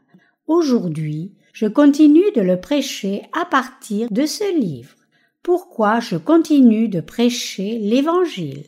Aujourd'hui, 0.47 1.31
je 1.53 1.67
continue 1.67 2.31
de 2.35 2.41
le 2.41 2.59
prêcher 2.59 3.23
à 3.39 3.45
partir 3.45 4.07
de 4.09 4.25
ce 4.25 4.59
livre. 4.59 4.95
Pourquoi 5.43 5.99
je 5.99 6.17
continue 6.17 6.87
de 6.87 7.01
prêcher 7.01 7.77
l'évangile? 7.79 8.65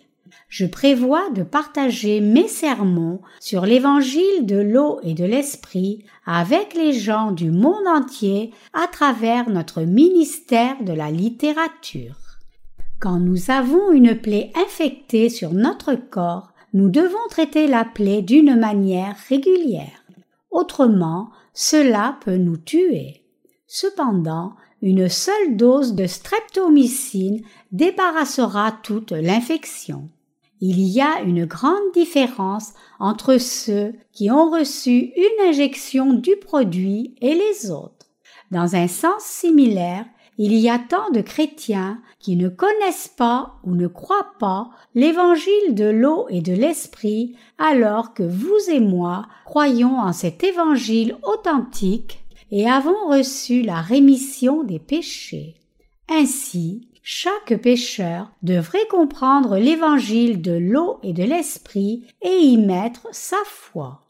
Je 0.47 0.65
prévois 0.65 1.29
de 1.31 1.41
partager 1.41 2.21
mes 2.21 2.47
sermons 2.47 3.21
sur 3.39 3.65
l'évangile 3.65 4.45
de 4.45 4.57
l'eau 4.57 4.99
et 5.01 5.15
de 5.15 5.25
l'esprit 5.25 6.05
avec 6.25 6.75
les 6.75 6.93
gens 6.93 7.31
du 7.31 7.49
monde 7.49 7.87
entier 7.87 8.51
à 8.73 8.87
travers 8.87 9.49
notre 9.49 9.81
ministère 9.81 10.75
de 10.83 10.93
la 10.93 11.09
littérature. 11.09 12.22
Quand 13.03 13.19
nous 13.19 13.51
avons 13.51 13.91
une 13.91 14.15
plaie 14.15 14.53
infectée 14.55 15.27
sur 15.27 15.51
notre 15.51 15.93
corps, 15.93 16.53
nous 16.71 16.87
devons 16.87 17.27
traiter 17.29 17.67
la 17.67 17.83
plaie 17.83 18.21
d'une 18.21 18.55
manière 18.55 19.17
régulière. 19.27 20.05
Autrement, 20.51 21.29
cela 21.53 22.17
peut 22.23 22.37
nous 22.37 22.55
tuer. 22.55 23.25
Cependant, 23.67 24.53
une 24.81 25.09
seule 25.09 25.57
dose 25.57 25.95
de 25.95 26.07
streptomycine 26.07 27.41
débarrassera 27.73 28.71
toute 28.83 29.11
l'infection. 29.11 30.07
Il 30.61 30.79
y 30.79 31.01
a 31.01 31.23
une 31.23 31.43
grande 31.43 31.91
différence 31.93 32.71
entre 33.01 33.37
ceux 33.37 33.95
qui 34.13 34.31
ont 34.31 34.49
reçu 34.49 35.11
une 35.17 35.49
injection 35.49 36.13
du 36.13 36.37
produit 36.37 37.15
et 37.19 37.35
les 37.35 37.69
autres. 37.69 38.07
Dans 38.49 38.77
un 38.77 38.87
sens 38.87 39.23
similaire, 39.23 40.05
il 40.37 40.53
y 40.55 40.69
a 40.69 40.79
tant 40.79 41.09
de 41.11 41.21
chrétiens 41.21 42.01
qui 42.19 42.35
ne 42.35 42.49
connaissent 42.49 43.13
pas 43.15 43.55
ou 43.63 43.75
ne 43.75 43.87
croient 43.87 44.33
pas 44.39 44.69
l'évangile 44.95 45.75
de 45.75 45.85
l'eau 45.85 46.27
et 46.29 46.41
de 46.41 46.53
l'esprit 46.53 47.35
alors 47.57 48.13
que 48.13 48.23
vous 48.23 48.69
et 48.71 48.79
moi 48.79 49.25
croyons 49.45 49.99
en 49.99 50.13
cet 50.13 50.43
évangile 50.43 51.15
authentique 51.23 52.23
et 52.51 52.69
avons 52.69 53.09
reçu 53.09 53.61
la 53.61 53.81
rémission 53.81 54.63
des 54.63 54.79
péchés. 54.79 55.55
Ainsi, 56.09 56.87
chaque 57.01 57.61
pécheur 57.61 58.31
devrait 58.43 58.87
comprendre 58.89 59.57
l'évangile 59.57 60.41
de 60.41 60.53
l'eau 60.53 60.99
et 61.03 61.13
de 61.13 61.23
l'esprit 61.23 62.05
et 62.21 62.37
y 62.37 62.57
mettre 62.57 63.07
sa 63.11 63.37
foi. 63.45 64.03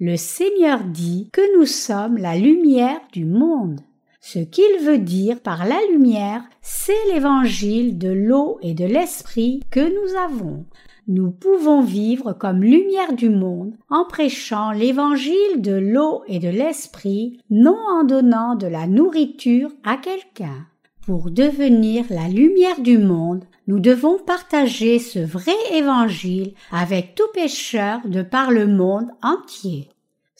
Le 0.00 0.16
Seigneur 0.16 0.82
dit 0.82 1.30
que 1.32 1.56
nous 1.56 1.66
sommes 1.66 2.16
la 2.16 2.36
lumière 2.36 3.00
du 3.12 3.24
monde. 3.24 3.80
Ce 4.22 4.38
qu'il 4.38 4.78
veut 4.80 4.98
dire 4.98 5.40
par 5.40 5.66
la 5.66 5.78
lumière, 5.90 6.42
c'est 6.62 7.12
l'évangile 7.12 7.98
de 7.98 8.08
l'eau 8.08 8.58
et 8.62 8.72
de 8.72 8.86
l'esprit 8.86 9.60
que 9.70 9.80
nous 9.80 10.16
avons 10.16 10.64
nous 11.08 11.32
pouvons 11.32 11.82
vivre 11.82 12.32
comme 12.32 12.62
lumière 12.62 13.12
du 13.12 13.28
monde 13.28 13.74
en 13.90 14.04
prêchant 14.04 14.70
l'évangile 14.70 15.60
de 15.60 15.72
l'eau 15.72 16.22
et 16.28 16.38
de 16.38 16.48
l'esprit, 16.48 17.40
non 17.50 17.76
en 17.90 18.04
donnant 18.04 18.54
de 18.54 18.68
la 18.68 18.86
nourriture 18.86 19.70
à 19.84 19.96
quelqu'un. 19.96 20.66
Pour 21.04 21.32
devenir 21.32 22.04
la 22.08 22.28
lumière 22.28 22.80
du 22.80 22.98
monde, 22.98 23.44
nous 23.66 23.80
devons 23.80 24.18
partager 24.18 25.00
ce 25.00 25.18
vrai 25.18 25.56
évangile 25.72 26.54
avec 26.70 27.16
tout 27.16 27.28
pécheur 27.34 28.00
de 28.04 28.22
par 28.22 28.52
le 28.52 28.68
monde 28.68 29.08
entier. 29.22 29.88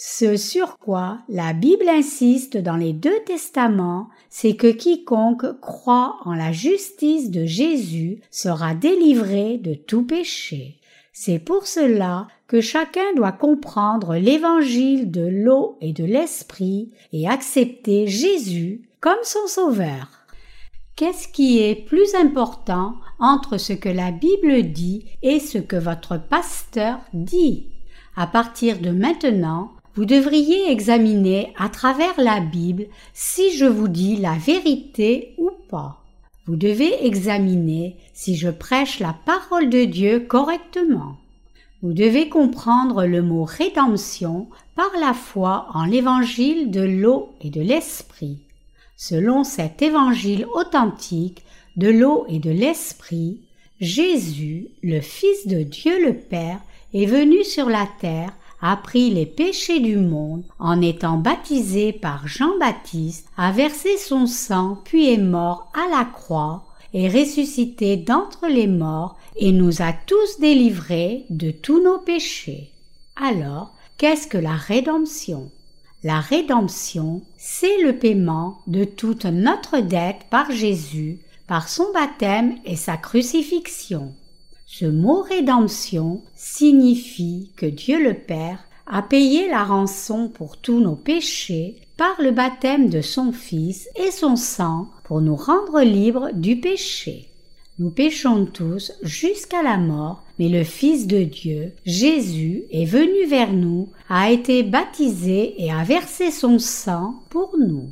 Ce 0.04 0.36
sur 0.36 0.78
quoi 0.78 1.20
la 1.28 1.52
Bible 1.52 1.88
insiste 1.88 2.56
dans 2.56 2.74
les 2.74 2.92
deux 2.92 3.20
testaments, 3.24 4.08
c'est 4.30 4.56
que 4.56 4.66
quiconque 4.66 5.60
croit 5.60 6.16
en 6.24 6.34
la 6.34 6.50
justice 6.50 7.30
de 7.30 7.46
Jésus 7.46 8.20
sera 8.28 8.74
délivré 8.74 9.58
de 9.58 9.74
tout 9.74 10.02
péché. 10.04 10.80
C'est 11.12 11.38
pour 11.38 11.68
cela 11.68 12.26
que 12.48 12.60
chacun 12.60 13.14
doit 13.14 13.30
comprendre 13.30 14.16
l'évangile 14.16 15.12
de 15.12 15.24
l'eau 15.24 15.78
et 15.80 15.92
de 15.92 16.04
l'esprit 16.04 16.90
et 17.12 17.28
accepter 17.28 18.08
Jésus 18.08 18.82
comme 18.98 19.22
son 19.22 19.46
sauveur. 19.46 20.08
Qu'est-ce 20.96 21.28
qui 21.28 21.60
est 21.60 21.76
plus 21.76 22.12
important 22.16 22.96
entre 23.20 23.56
ce 23.56 23.72
que 23.72 23.88
la 23.88 24.10
Bible 24.10 24.64
dit 24.72 25.06
et 25.22 25.38
ce 25.38 25.58
que 25.58 25.76
votre 25.76 26.18
pasteur 26.18 26.98
dit? 27.14 27.68
À 28.16 28.26
partir 28.26 28.80
de 28.80 28.90
maintenant, 28.90 29.70
vous 29.94 30.04
devriez 30.06 30.70
examiner 30.70 31.52
à 31.58 31.68
travers 31.68 32.18
la 32.18 32.40
Bible 32.40 32.86
si 33.12 33.56
je 33.56 33.66
vous 33.66 33.88
dis 33.88 34.16
la 34.16 34.34
vérité 34.34 35.34
ou 35.36 35.50
pas. 35.68 36.02
Vous 36.46 36.56
devez 36.56 37.06
examiner 37.06 37.96
si 38.14 38.36
je 38.36 38.48
prêche 38.48 39.00
la 39.00 39.14
parole 39.26 39.68
de 39.68 39.84
Dieu 39.84 40.20
correctement. 40.20 41.16
Vous 41.82 41.92
devez 41.92 42.28
comprendre 42.28 43.04
le 43.04 43.22
mot 43.22 43.44
rédemption 43.44 44.48
par 44.76 44.90
la 45.00 45.14
foi 45.14 45.66
en 45.74 45.84
l'évangile 45.84 46.70
de 46.70 46.80
l'eau 46.80 47.30
et 47.40 47.50
de 47.50 47.60
l'esprit. 47.60 48.38
Selon 48.96 49.44
cet 49.44 49.82
évangile 49.82 50.46
authentique 50.54 51.42
de 51.76 51.88
l'eau 51.88 52.24
et 52.28 52.38
de 52.38 52.50
l'esprit, 52.50 53.40
Jésus, 53.80 54.68
le 54.82 55.00
Fils 55.00 55.46
de 55.46 55.62
Dieu 55.62 56.06
le 56.06 56.14
Père, 56.14 56.60
est 56.94 57.06
venu 57.06 57.44
sur 57.44 57.68
la 57.68 57.86
terre 58.00 58.32
a 58.62 58.76
pris 58.76 59.10
les 59.10 59.26
péchés 59.26 59.80
du 59.80 59.96
monde 59.96 60.44
en 60.58 60.80
étant 60.80 61.18
baptisé 61.18 61.92
par 61.92 62.26
Jean-Baptiste, 62.28 63.26
a 63.36 63.50
versé 63.50 63.98
son 63.98 64.26
sang 64.26 64.78
puis 64.84 65.12
est 65.12 65.18
mort 65.18 65.70
à 65.74 65.90
la 65.90 66.04
croix, 66.04 66.64
est 66.94 67.08
ressuscité 67.08 67.96
d'entre 67.96 68.46
les 68.46 68.68
morts 68.68 69.18
et 69.36 69.52
nous 69.52 69.82
a 69.82 69.92
tous 69.92 70.38
délivrés 70.40 71.24
de 71.28 71.50
tous 71.50 71.82
nos 71.82 71.98
péchés. 71.98 72.70
Alors, 73.16 73.74
qu'est-ce 73.98 74.28
que 74.28 74.38
la 74.38 74.54
rédemption? 74.54 75.50
La 76.04 76.20
rédemption, 76.20 77.22
c'est 77.38 77.80
le 77.82 77.96
paiement 77.96 78.58
de 78.66 78.84
toute 78.84 79.24
notre 79.24 79.78
dette 79.78 80.24
par 80.30 80.50
Jésus, 80.50 81.18
par 81.46 81.68
son 81.68 81.92
baptême 81.92 82.56
et 82.64 82.76
sa 82.76 82.96
crucifixion. 82.96 84.12
Ce 84.82 84.88
mot 84.88 85.22
rédemption 85.22 86.22
signifie 86.34 87.52
que 87.54 87.66
Dieu 87.66 88.02
le 88.02 88.14
Père 88.14 88.58
a 88.88 89.00
payé 89.00 89.48
la 89.48 89.62
rançon 89.62 90.26
pour 90.26 90.56
tous 90.56 90.80
nos 90.80 90.96
péchés 90.96 91.76
par 91.96 92.20
le 92.20 92.32
baptême 92.32 92.88
de 92.88 93.00
son 93.00 93.30
Fils 93.30 93.88
et 93.94 94.10
son 94.10 94.34
sang 94.34 94.88
pour 95.04 95.20
nous 95.20 95.36
rendre 95.36 95.82
libres 95.82 96.30
du 96.34 96.56
péché. 96.56 97.28
Nous 97.78 97.90
péchons 97.90 98.44
tous 98.44 98.90
jusqu'à 99.04 99.62
la 99.62 99.76
mort, 99.76 100.24
mais 100.40 100.48
le 100.48 100.64
Fils 100.64 101.06
de 101.06 101.22
Dieu, 101.22 101.70
Jésus, 101.86 102.64
est 102.72 102.84
venu 102.84 103.28
vers 103.28 103.52
nous, 103.52 103.88
a 104.08 104.32
été 104.32 104.64
baptisé 104.64 105.62
et 105.62 105.70
a 105.70 105.84
versé 105.84 106.32
son 106.32 106.58
sang 106.58 107.22
pour 107.30 107.56
nous. 107.56 107.88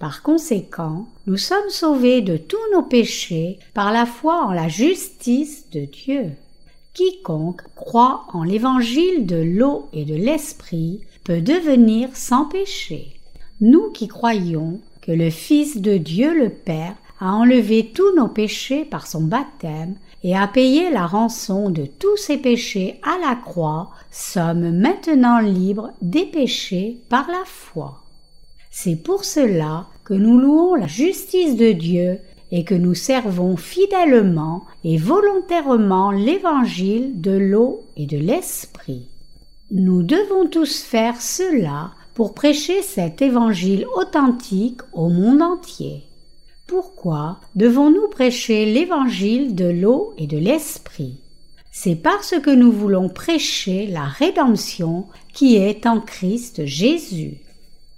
Par 0.00 0.22
conséquent, 0.22 1.08
nous 1.26 1.36
sommes 1.36 1.68
sauvés 1.68 2.22
de 2.22 2.38
tous 2.38 2.56
nos 2.72 2.80
péchés 2.80 3.58
par 3.74 3.92
la 3.92 4.06
foi 4.06 4.46
en 4.46 4.50
la 4.50 4.66
justice 4.66 5.66
de 5.72 5.84
Dieu. 5.84 6.30
Quiconque 6.94 7.60
croit 7.76 8.24
en 8.32 8.42
l'évangile 8.42 9.26
de 9.26 9.36
l'eau 9.36 9.90
et 9.92 10.06
de 10.06 10.14
l'esprit 10.14 11.02
peut 11.22 11.42
devenir 11.42 12.08
sans 12.14 12.46
péché. 12.46 13.20
Nous 13.60 13.90
qui 13.90 14.08
croyons 14.08 14.80
que 15.02 15.12
le 15.12 15.28
Fils 15.28 15.82
de 15.82 15.98
Dieu 15.98 16.32
le 16.32 16.48
Père 16.48 16.94
a 17.20 17.34
enlevé 17.34 17.92
tous 17.94 18.16
nos 18.16 18.28
péchés 18.28 18.86
par 18.86 19.06
son 19.06 19.20
baptême 19.20 19.96
et 20.24 20.34
a 20.34 20.48
payé 20.48 20.90
la 20.90 21.06
rançon 21.06 21.68
de 21.68 21.84
tous 21.84 22.16
ses 22.16 22.38
péchés 22.38 22.98
à 23.02 23.18
la 23.18 23.34
croix, 23.34 23.90
sommes 24.10 24.78
maintenant 24.78 25.40
libres 25.40 25.90
des 26.00 26.24
péchés 26.24 26.96
par 27.10 27.28
la 27.30 27.44
foi. 27.44 28.02
C'est 28.70 28.96
pour 28.96 29.24
cela 29.24 29.86
que 30.04 30.14
nous 30.14 30.38
louons 30.38 30.74
la 30.74 30.86
justice 30.86 31.56
de 31.56 31.72
Dieu 31.72 32.18
et 32.52 32.64
que 32.64 32.74
nous 32.74 32.94
servons 32.94 33.56
fidèlement 33.56 34.64
et 34.84 34.96
volontairement 34.96 36.10
l'évangile 36.10 37.20
de 37.20 37.32
l'eau 37.32 37.84
et 37.96 38.06
de 38.06 38.18
l'esprit. 38.18 39.06
Nous 39.70 40.02
devons 40.02 40.48
tous 40.48 40.82
faire 40.82 41.20
cela 41.20 41.92
pour 42.14 42.34
prêcher 42.34 42.82
cet 42.82 43.22
évangile 43.22 43.86
authentique 43.94 44.80
au 44.92 45.08
monde 45.08 45.42
entier. 45.42 46.02
Pourquoi 46.66 47.40
devons-nous 47.54 48.08
prêcher 48.08 48.66
l'évangile 48.66 49.54
de 49.54 49.66
l'eau 49.66 50.14
et 50.18 50.26
de 50.26 50.38
l'esprit? 50.38 51.20
C'est 51.72 51.96
parce 51.96 52.34
que 52.40 52.50
nous 52.50 52.72
voulons 52.72 53.08
prêcher 53.08 53.86
la 53.86 54.04
rédemption 54.04 55.06
qui 55.32 55.56
est 55.56 55.86
en 55.86 56.00
Christ 56.00 56.66
Jésus. 56.66 57.38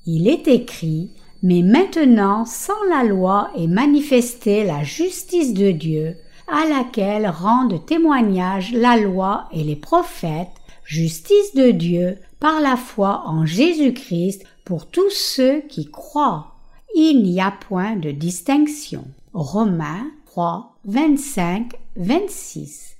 Il 0.06 0.28
est 0.28 0.48
écrit 0.48 1.10
mais 1.42 1.62
maintenant, 1.62 2.44
sans 2.44 2.84
la 2.88 3.02
loi 3.02 3.50
est 3.56 3.66
manifestée 3.66 4.62
la 4.64 4.84
justice 4.84 5.54
de 5.54 5.72
Dieu, 5.72 6.16
à 6.46 6.68
laquelle 6.68 7.26
rendent 7.26 7.84
témoignage 7.84 8.72
la 8.72 8.96
loi 8.96 9.48
et 9.52 9.64
les 9.64 9.76
prophètes, 9.76 10.52
justice 10.84 11.54
de 11.54 11.72
Dieu 11.72 12.18
par 12.38 12.60
la 12.60 12.76
foi 12.76 13.24
en 13.26 13.44
Jésus-Christ 13.44 14.44
pour 14.64 14.86
tous 14.86 15.10
ceux 15.10 15.62
qui 15.62 15.90
croient. 15.90 16.54
Il 16.94 17.22
n'y 17.22 17.40
a 17.40 17.50
point 17.50 17.96
de 17.96 18.10
distinction. 18.12 19.04
Romains 19.32 20.06
3, 20.26 20.76
25, 20.84 21.72
26. 21.96 22.96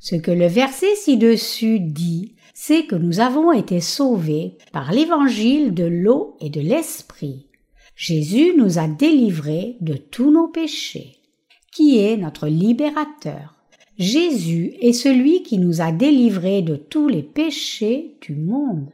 Ce 0.00 0.16
que 0.16 0.30
le 0.30 0.46
verset 0.46 0.94
ci-dessus 0.96 1.80
dit, 1.80 2.34
c'est 2.58 2.86
que 2.86 2.96
nous 2.96 3.20
avons 3.20 3.52
été 3.52 3.82
sauvés 3.82 4.56
par 4.72 4.90
l'évangile 4.90 5.74
de 5.74 5.84
l'eau 5.84 6.38
et 6.40 6.48
de 6.48 6.62
l'esprit. 6.62 7.48
Jésus 7.94 8.54
nous 8.56 8.78
a 8.78 8.88
délivrés 8.88 9.76
de 9.82 9.92
tous 9.92 10.30
nos 10.30 10.48
péchés. 10.48 11.18
Qui 11.70 11.98
est 11.98 12.16
notre 12.16 12.48
libérateur? 12.48 13.56
Jésus 13.98 14.72
est 14.80 14.94
celui 14.94 15.42
qui 15.42 15.58
nous 15.58 15.82
a 15.82 15.92
délivrés 15.92 16.62
de 16.62 16.76
tous 16.76 17.08
les 17.08 17.22
péchés 17.22 18.16
du 18.22 18.34
monde. 18.34 18.88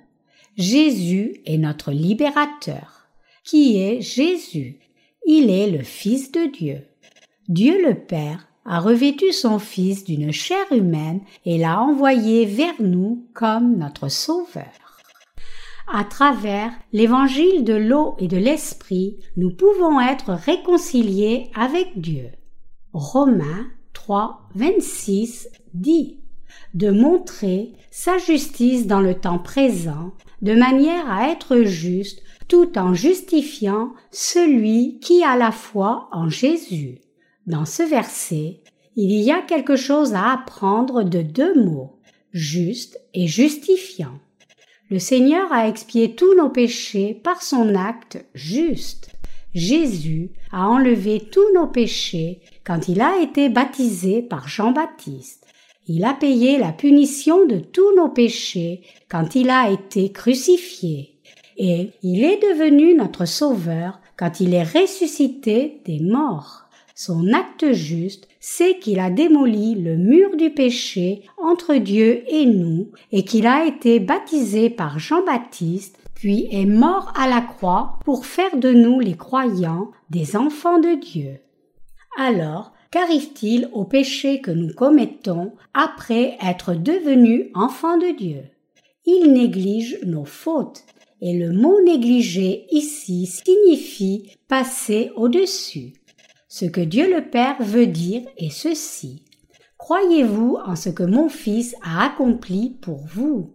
Jésus 0.57 1.41
est 1.47 1.59
notre 1.59 1.93
libérateur. 1.93 3.07
Qui 3.45 3.79
est 3.79 4.01
Jésus? 4.01 4.81
Il 5.25 5.51
est 5.51 5.71
le 5.71 5.85
Fils 5.85 6.33
de 6.33 6.51
Dieu. 6.51 6.79
Dieu 7.49 7.81
le 7.81 7.95
Père 7.95 8.49
a 8.65 8.81
revêtu 8.81 9.33
son 9.33 9.59
Fils 9.59 10.05
d'une 10.05 10.33
chair 10.33 10.65
humaine 10.71 11.21
et 11.45 11.59
l'a 11.59 11.81
envoyé 11.81 12.47
vers 12.47 12.81
nous 12.81 13.27
comme 13.35 13.77
notre 13.77 14.09
Sauveur. 14.09 14.71
À 15.93 16.05
travers 16.05 16.71
l'évangile 16.93 17.65
de 17.65 17.75
l'eau 17.75 18.15
et 18.19 18.29
de 18.29 18.37
l'esprit, 18.37 19.19
nous 19.37 19.51
pouvons 19.51 20.01
être 20.01 20.33
réconciliés 20.33 21.51
avec 21.55 22.01
Dieu. 22.01 22.31
Romains 22.93 23.67
3, 23.93 24.49
26 24.55 25.49
dit 25.75 26.19
de 26.75 26.91
montrer 26.91 27.73
sa 27.91 28.17
justice 28.19 28.87
dans 28.87 29.01
le 29.01 29.15
temps 29.15 29.39
présent, 29.39 30.13
de 30.41 30.55
manière 30.55 31.11
à 31.11 31.29
être 31.29 31.63
juste 31.63 32.23
tout 32.49 32.79
en 32.79 32.95
justifiant 32.95 33.93
celui 34.11 34.99
qui 35.01 35.23
a 35.23 35.37
la 35.37 35.53
foi 35.53 36.09
en 36.13 36.29
Jésus. 36.29 37.02
Dans 37.47 37.65
ce 37.65 37.83
verset, 37.83 38.61
il 38.95 39.13
y 39.21 39.33
a 39.33 39.43
quelque 39.43 39.75
chose 39.75 40.15
à 40.15 40.33
apprendre 40.33 41.03
de 41.03 41.23
deux 41.23 41.61
mots, 41.61 41.99
juste 42.33 43.01
et 43.15 43.27
justifiant. 43.27 44.21
Le 44.91 45.01
Seigneur 45.01 45.53
a 45.53 45.69
expié 45.69 46.15
tous 46.15 46.37
nos 46.37 46.51
péchés 46.51 47.15
par 47.15 47.43
son 47.43 47.75
acte 47.75 48.25
juste. 48.35 49.11
Jésus 49.55 50.31
a 50.53 50.69
enlevé 50.69 51.21
tous 51.33 51.53
nos 51.53 51.67
péchés 51.67 52.41
quand 52.65 52.89
il 52.89 53.01
a 53.01 53.21
été 53.21 53.49
baptisé 53.49 54.23
par 54.23 54.47
Jean-Baptiste. 54.49 55.47
Il 55.89 56.05
a 56.05 56.15
payé 56.15 56.59
la 56.59 56.73
punition 56.73 57.45
de 57.45 57.59
tous 57.59 57.97
nos 57.97 58.09
péchés 58.09 58.83
quand 59.09 59.35
il 59.35 59.51
a 59.51 59.71
été 59.71 60.13
crucifié. 60.13 61.19
Et 61.57 61.91
il 62.03 62.23
est 62.23 62.41
devenu 62.41 62.95
notre 62.95 63.25
Sauveur 63.25 63.99
quand 64.17 64.39
il 64.39 64.55
est 64.55 64.63
ressuscité 64.63 65.81
des 65.85 65.99
morts. 65.99 66.62
Son 67.05 67.33
acte 67.33 67.73
juste, 67.73 68.29
c'est 68.39 68.79
qu'il 68.79 69.01
a 69.01 69.11
démoli 69.11 69.75
le 69.75 69.97
mur 69.97 70.37
du 70.37 70.51
péché 70.51 71.23
entre 71.37 71.75
Dieu 71.75 72.23
et 72.29 72.47
nous, 72.47 72.93
et 73.11 73.25
qu'il 73.25 73.49
a 73.49 73.67
été 73.67 73.99
baptisé 73.99 74.71
par 74.71 75.01
Jean-Baptiste, 75.01 75.99
puis 76.15 76.47
est 76.53 76.65
mort 76.65 77.13
à 77.17 77.29
la 77.29 77.41
croix 77.41 77.99
pour 78.05 78.25
faire 78.25 78.57
de 78.57 78.71
nous 78.71 79.01
les 79.01 79.17
croyants 79.17 79.91
des 80.11 80.37
enfants 80.37 80.79
de 80.79 80.95
Dieu. 80.95 81.41
Alors, 82.17 82.73
qu'arrive-t-il 82.93 83.69
au 83.73 83.83
péché 83.83 84.41
que 84.41 84.53
nous 84.53 84.73
commettons 84.73 85.55
après 85.75 86.37
être 86.41 86.73
devenus 86.73 87.47
enfants 87.55 87.99
de 87.99 88.17
Dieu? 88.17 88.43
Il 89.07 89.33
néglige 89.33 89.99
nos 90.07 90.25
fautes, 90.25 90.85
et 91.21 91.37
le 91.37 91.53
mot 91.53 91.81
négliger 91.83 92.67
ici 92.71 93.27
signifie 93.27 94.31
passer 94.47 95.11
au-dessus. 95.17 95.95
Ce 96.55 96.67
que 96.67 96.83
Dieu 96.83 97.11
le 97.11 97.31
Père 97.31 97.57
veut 97.61 97.87
dire 97.87 98.25
est 98.37 98.51
ceci. 98.51 99.25
Croyez-vous 99.79 100.59
en 100.67 100.77
ce 100.77 100.91
que 100.91 101.03
mon 101.03 101.31
Fils 101.31 101.75
a 101.83 102.05
accompli 102.05 102.77
pour 102.83 102.99
vous 103.07 103.55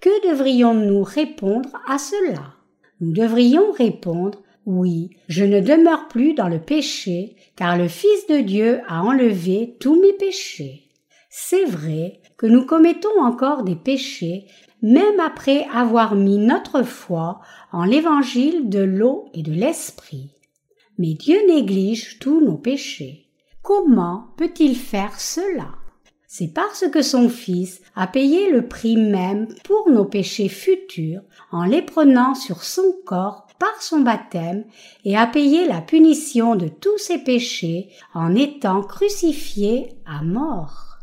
Que 0.00 0.30
devrions-nous 0.30 1.02
répondre 1.02 1.68
à 1.86 1.98
cela? 1.98 2.54
Nous 3.02 3.12
devrions 3.12 3.70
répondre 3.72 4.40
oui, 4.64 5.10
je 5.28 5.44
ne 5.44 5.60
demeure 5.60 6.08
plus 6.08 6.32
dans 6.32 6.48
le 6.48 6.60
péché, 6.60 7.36
car 7.56 7.76
le 7.76 7.88
Fils 7.88 8.26
de 8.30 8.38
Dieu 8.38 8.80
a 8.88 9.02
enlevé 9.02 9.76
tous 9.78 10.00
mes 10.00 10.14
péchés. 10.14 10.88
C'est 11.28 11.66
vrai 11.66 12.22
que 12.38 12.46
nous 12.46 12.64
commettons 12.64 13.20
encore 13.20 13.64
des 13.64 13.76
péchés, 13.76 14.46
même 14.80 15.20
après 15.20 15.66
avoir 15.74 16.14
mis 16.14 16.38
notre 16.38 16.84
foi 16.84 17.40
en 17.70 17.84
l'évangile 17.84 18.70
de 18.70 18.80
l'eau 18.80 19.26
et 19.34 19.42
de 19.42 19.52
l'esprit. 19.52 20.39
Mais 21.00 21.14
Dieu 21.14 21.38
néglige 21.46 22.18
tous 22.18 22.42
nos 22.42 22.58
péchés. 22.58 23.30
Comment 23.62 24.26
peut-il 24.36 24.76
faire 24.76 25.18
cela? 25.18 25.70
C'est 26.26 26.52
parce 26.52 26.86
que 26.88 27.00
son 27.00 27.30
Fils 27.30 27.80
a 27.96 28.06
payé 28.06 28.50
le 28.50 28.68
prix 28.68 28.98
même 28.98 29.48
pour 29.64 29.88
nos 29.88 30.04
péchés 30.04 30.50
futurs 30.50 31.22
en 31.52 31.64
les 31.64 31.80
prenant 31.80 32.34
sur 32.34 32.62
son 32.62 32.92
corps 33.06 33.46
par 33.58 33.80
son 33.80 34.00
baptême 34.00 34.66
et 35.06 35.16
a 35.16 35.26
payé 35.26 35.66
la 35.66 35.80
punition 35.80 36.54
de 36.54 36.68
tous 36.68 36.98
ses 36.98 37.24
péchés 37.24 37.88
en 38.12 38.34
étant 38.34 38.82
crucifié 38.82 39.94
à 40.04 40.22
mort. 40.22 40.98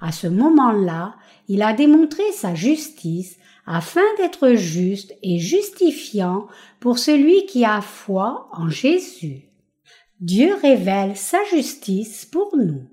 À 0.00 0.10
ce 0.10 0.26
moment-là, 0.26 1.14
il 1.46 1.62
a 1.62 1.72
démontré 1.74 2.24
sa 2.32 2.56
justice 2.56 3.38
afin 3.66 4.02
d'être 4.16 4.54
juste 4.54 5.14
et 5.22 5.38
justifiant 5.38 6.46
pour 6.86 7.00
celui 7.00 7.46
qui 7.46 7.64
a 7.64 7.80
foi 7.80 8.46
en 8.52 8.68
Jésus. 8.68 9.50
Dieu 10.20 10.54
révèle 10.62 11.16
sa 11.16 11.42
justice 11.50 12.24
pour 12.24 12.56
nous. 12.56 12.84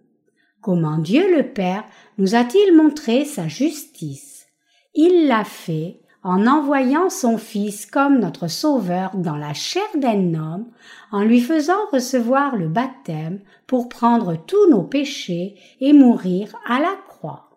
Comment 0.61 0.97
Dieu 0.97 1.37
le 1.37 1.43
Père 1.53 1.83
nous 2.17 2.33
a-t-il 2.33 2.75
montré 2.75 3.23
sa 3.23 3.47
justice? 3.47 4.47
Il 4.95 5.27
l'a 5.27 5.43
fait 5.43 6.01
en 6.23 6.47
envoyant 6.47 7.11
son 7.11 7.37
Fils 7.37 7.85
comme 7.85 8.17
notre 8.17 8.47
Sauveur 8.47 9.15
dans 9.15 9.35
la 9.35 9.53
chair 9.53 9.83
d'un 9.95 10.33
homme, 10.33 10.71
en 11.11 11.21
lui 11.23 11.39
faisant 11.39 11.85
recevoir 11.91 12.55
le 12.55 12.69
baptême 12.69 13.41
pour 13.67 13.89
prendre 13.89 14.35
tous 14.35 14.71
nos 14.71 14.81
péchés 14.81 15.53
et 15.81 15.93
mourir 15.93 16.55
à 16.65 16.79
la 16.79 16.95
croix. 17.09 17.51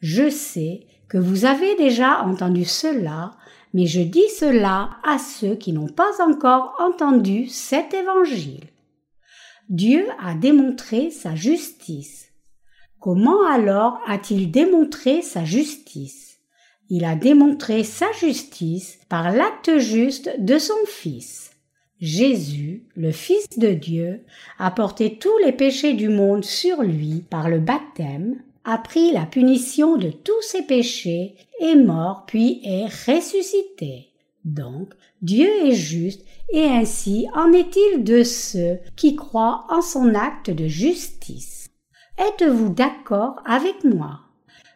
Je 0.00 0.30
sais 0.30 0.86
que 1.10 1.18
vous 1.18 1.44
avez 1.44 1.74
déjà 1.76 2.22
entendu 2.22 2.64
cela, 2.64 3.32
mais 3.74 3.86
je 3.86 4.00
dis 4.00 4.28
cela 4.38 4.90
à 5.04 5.18
ceux 5.18 5.54
qui 5.54 5.72
n'ont 5.72 5.88
pas 5.88 6.22
encore 6.22 6.74
entendu 6.78 7.46
cet 7.48 7.94
évangile. 7.94 8.64
Dieu 9.68 10.06
a 10.20 10.34
démontré 10.34 11.10
sa 11.10 11.34
justice. 11.34 12.32
Comment 13.00 13.46
alors 13.46 14.00
a-t-il 14.06 14.50
démontré 14.50 15.22
sa 15.22 15.44
justice? 15.44 16.38
Il 16.88 17.04
a 17.04 17.14
démontré 17.14 17.84
sa 17.84 18.10
justice 18.12 18.98
par 19.08 19.30
l'acte 19.30 19.78
juste 19.78 20.30
de 20.38 20.58
son 20.58 20.86
Fils. 20.86 21.50
Jésus, 22.00 22.84
le 22.96 23.12
Fils 23.12 23.46
de 23.58 23.72
Dieu, 23.72 24.24
a 24.58 24.70
porté 24.70 25.18
tous 25.18 25.36
les 25.44 25.52
péchés 25.52 25.92
du 25.92 26.08
monde 26.08 26.44
sur 26.44 26.82
lui 26.82 27.24
par 27.28 27.48
le 27.48 27.58
baptême 27.58 28.40
a 28.64 28.78
pris 28.78 29.12
la 29.12 29.26
punition 29.26 29.96
de 29.96 30.10
tous 30.10 30.42
ses 30.42 30.62
péchés, 30.62 31.36
est 31.60 31.76
mort 31.76 32.24
puis 32.26 32.60
est 32.64 32.86
ressuscité. 32.86 34.08
Donc, 34.44 34.94
Dieu 35.20 35.48
est 35.66 35.74
juste, 35.74 36.24
et 36.50 36.64
ainsi 36.64 37.26
en 37.34 37.52
est-il 37.52 38.04
de 38.04 38.22
ceux 38.22 38.78
qui 38.96 39.16
croient 39.16 39.66
en 39.68 39.82
son 39.82 40.14
acte 40.14 40.50
de 40.50 40.66
justice. 40.66 41.70
Êtes-vous 42.18 42.70
d'accord 42.70 43.42
avec 43.44 43.84
moi? 43.84 44.20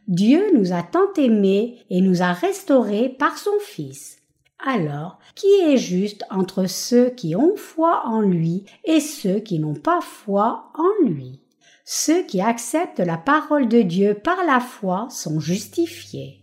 Dieu 0.09 0.51
nous 0.55 0.73
a 0.73 0.83
tant 0.83 1.13
aimés 1.17 1.79
et 1.91 2.01
nous 2.01 2.23
a 2.23 2.33
restaurés 2.33 3.09
par 3.09 3.39
son 3.39 3.59
Fils. 3.61 4.19
Alors, 4.65 5.19
qui 5.35 5.47
est 5.63 5.77
juste 5.77 6.25
entre 6.31 6.67
ceux 6.67 7.11
qui 7.11 7.35
ont 7.35 7.57
foi 7.57 8.03
en 8.05 8.21
lui 8.21 8.65
et 8.85 9.01
ceux 9.01 9.41
qui 9.41 9.59
n'ont 9.59 9.75
pas 9.75 10.01
foi 10.01 10.71
en 10.75 11.07
lui? 11.07 11.42
Ceux 11.85 12.23
qui 12.25 12.41
acceptent 12.41 13.01
la 13.01 13.17
parole 13.17 13.69
de 13.69 13.83
Dieu 13.83 14.15
par 14.15 14.45
la 14.45 14.61
foi 14.61 15.09
sont 15.11 15.41
justifiés. 15.41 16.41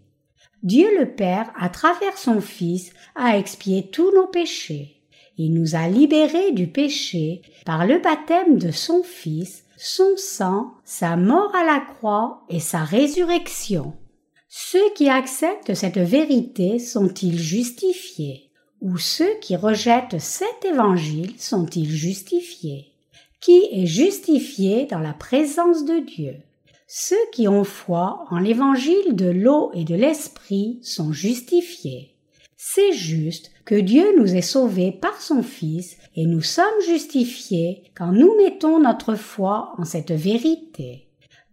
Dieu 0.64 0.88
le 1.00 1.14
Père, 1.16 1.52
à 1.58 1.70
travers 1.70 2.18
son 2.18 2.42
Fils, 2.42 2.92
a 3.16 3.38
expié 3.38 3.90
tous 3.90 4.14
nos 4.14 4.28
péchés. 4.28 5.02
Il 5.38 5.54
nous 5.54 5.76
a 5.76 5.88
libérés 5.88 6.52
du 6.52 6.68
péché 6.68 7.42
par 7.66 7.88
le 7.88 8.00
baptême 8.00 8.58
de 8.58 8.72
son 8.72 9.04
Fils, 9.04 9.64
son 9.78 10.18
sang, 10.18 10.74
sa 10.84 11.16
mort 11.16 11.56
à 11.56 11.64
la 11.64 11.80
croix 11.80 12.44
et 12.50 12.60
sa 12.60 12.84
résurrection. 12.84 13.94
Ceux 14.50 14.94
qui 14.96 15.08
acceptent 15.08 15.76
cette 15.76 15.98
vérité 15.98 16.80
sont-ils 16.80 17.40
justifiés? 17.40 18.50
Ou 18.82 18.98
ceux 18.98 19.40
qui 19.40 19.56
rejettent 19.56 20.20
cet 20.20 20.66
évangile 20.66 21.40
sont-ils 21.40 21.90
justifiés? 21.90 22.94
Qui 23.42 23.70
est 23.72 23.86
justifié 23.86 24.86
dans 24.86 25.00
la 25.00 25.14
présence 25.14 25.86
de 25.86 26.00
Dieu 26.00 26.36
Ceux 26.88 27.16
qui 27.32 27.48
ont 27.48 27.64
foi 27.64 28.26
en 28.30 28.38
l'évangile 28.38 29.16
de 29.16 29.30
l'eau 29.30 29.72
et 29.74 29.86
de 29.86 29.96
l'esprit 29.96 30.80
sont 30.82 31.14
justifiés. 31.14 32.16
C'est 32.58 32.92
juste 32.92 33.52
que 33.64 33.76
Dieu 33.76 34.14
nous 34.18 34.36
ait 34.36 34.42
sauvés 34.42 34.92
par 34.92 35.22
son 35.22 35.42
Fils 35.42 35.96
et 36.18 36.26
nous 36.26 36.42
sommes 36.42 36.82
justifiés 36.86 37.84
quand 37.96 38.12
nous 38.12 38.36
mettons 38.36 38.78
notre 38.78 39.16
foi 39.16 39.74
en 39.78 39.86
cette 39.86 40.12
vérité. 40.12 41.08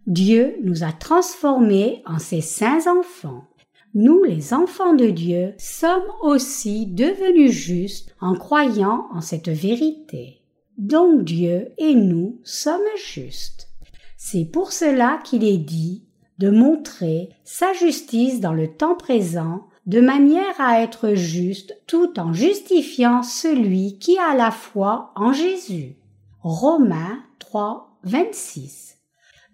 Dieu 0.07 0.57
nous 0.63 0.83
a 0.83 0.91
transformés 0.91 2.03
en 2.05 2.19
ses 2.19 2.41
saints 2.41 2.91
enfants. 2.91 3.45
Nous, 3.93 4.23
les 4.25 4.53
enfants 4.53 4.93
de 4.93 5.07
Dieu, 5.07 5.53
sommes 5.57 6.11
aussi 6.21 6.85
devenus 6.85 7.51
justes 7.51 8.13
en 8.19 8.35
croyant 8.35 9.07
en 9.13 9.21
cette 9.21 9.49
vérité. 9.49 10.41
Donc 10.77 11.23
Dieu 11.23 11.69
et 11.77 11.95
nous 11.95 12.39
sommes 12.43 12.81
justes. 13.11 13.69
C'est 14.15 14.45
pour 14.45 14.71
cela 14.71 15.19
qu'il 15.23 15.43
est 15.43 15.57
dit 15.57 16.03
de 16.37 16.51
montrer 16.51 17.29
sa 17.43 17.73
justice 17.73 18.39
dans 18.39 18.53
le 18.53 18.67
temps 18.67 18.95
présent 18.95 19.67
de 19.87 20.01
manière 20.01 20.59
à 20.59 20.81
être 20.81 21.15
juste 21.15 21.81
tout 21.87 22.19
en 22.19 22.31
justifiant 22.31 23.23
celui 23.23 23.97
qui 23.97 24.19
a 24.19 24.35
la 24.35 24.51
foi 24.51 25.13
en 25.15 25.33
Jésus. 25.33 25.95
Romains 26.41 27.23
3, 27.39 27.97
26. 28.03 28.97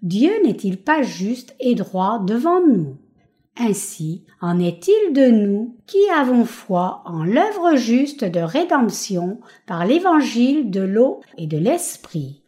Dieu 0.02 0.32
n'est-il 0.44 0.82
pas 0.82 1.04
juste 1.04 1.56
et 1.62 1.76
droit 1.76 2.20
devant 2.20 2.60
nous? 2.60 2.98
Ainsi 3.58 4.24
en 4.42 4.60
est-il 4.60 5.14
de 5.14 5.28
nous 5.28 5.78
qui 5.86 6.10
avons 6.10 6.46
foi 6.46 7.04
en 7.06 7.24
l'œuvre 7.24 7.76
juste 7.76 8.26
de 8.26 8.40
rédemption 8.40 9.40
par 9.68 9.86
l'évangile 9.86 10.72
de 10.72 10.82
l'eau 10.82 11.22
et 11.38 11.46
de 11.46 11.58
l'esprit. 11.58 12.42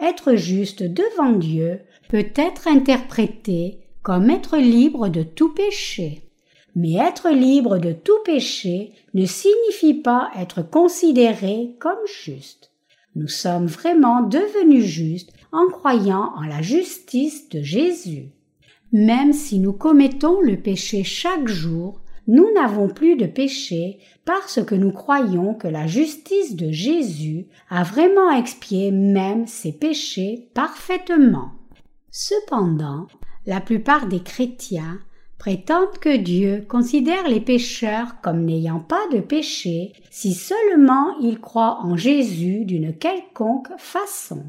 Être 0.00 0.34
juste 0.34 0.82
devant 0.82 1.32
Dieu 1.32 1.80
peut 2.08 2.26
être 2.34 2.66
interprété 2.66 3.78
comme 4.02 4.30
être 4.30 4.56
libre 4.56 5.08
de 5.08 5.22
tout 5.22 5.54
péché. 5.54 6.22
Mais 6.74 6.94
être 6.94 7.30
libre 7.30 7.78
de 7.78 7.92
tout 7.92 8.18
péché 8.24 8.92
ne 9.14 9.26
signifie 9.26 9.94
pas 9.94 10.30
être 10.36 10.62
considéré 10.62 11.76
comme 11.78 11.98
juste. 12.06 12.72
Nous 13.14 13.28
sommes 13.28 13.66
vraiment 13.66 14.22
devenus 14.22 14.84
justes 14.84 15.32
en 15.52 15.68
croyant 15.68 16.32
en 16.36 16.42
la 16.42 16.62
justice 16.62 17.48
de 17.48 17.62
Jésus. 17.62 18.30
Même 18.92 19.32
si 19.32 19.58
nous 19.58 19.72
commettons 19.72 20.40
le 20.40 20.56
péché 20.56 21.04
chaque 21.04 21.46
jour, 21.46 22.00
nous 22.26 22.52
n'avons 22.54 22.88
plus 22.88 23.16
de 23.16 23.26
péché 23.26 23.98
parce 24.24 24.62
que 24.62 24.74
nous 24.74 24.92
croyons 24.92 25.54
que 25.54 25.68
la 25.68 25.86
justice 25.86 26.56
de 26.56 26.70
Jésus 26.70 27.46
a 27.70 27.82
vraiment 27.82 28.30
expié 28.30 28.90
même 28.90 29.46
ses 29.46 29.72
péchés 29.72 30.48
parfaitement. 30.54 31.52
Cependant, 32.10 33.06
la 33.46 33.60
plupart 33.60 34.06
des 34.06 34.20
chrétiens 34.20 34.98
prétendent 35.38 35.98
que 36.00 36.16
Dieu 36.16 36.66
considère 36.68 37.28
les 37.28 37.40
pécheurs 37.40 38.20
comme 38.22 38.44
n'ayant 38.44 38.80
pas 38.80 39.06
de 39.12 39.20
péché 39.20 39.92
si 40.10 40.34
seulement 40.34 41.16
ils 41.20 41.40
croient 41.40 41.78
en 41.82 41.96
Jésus 41.96 42.64
d'une 42.64 42.92
quelconque 42.92 43.70
façon. 43.78 44.44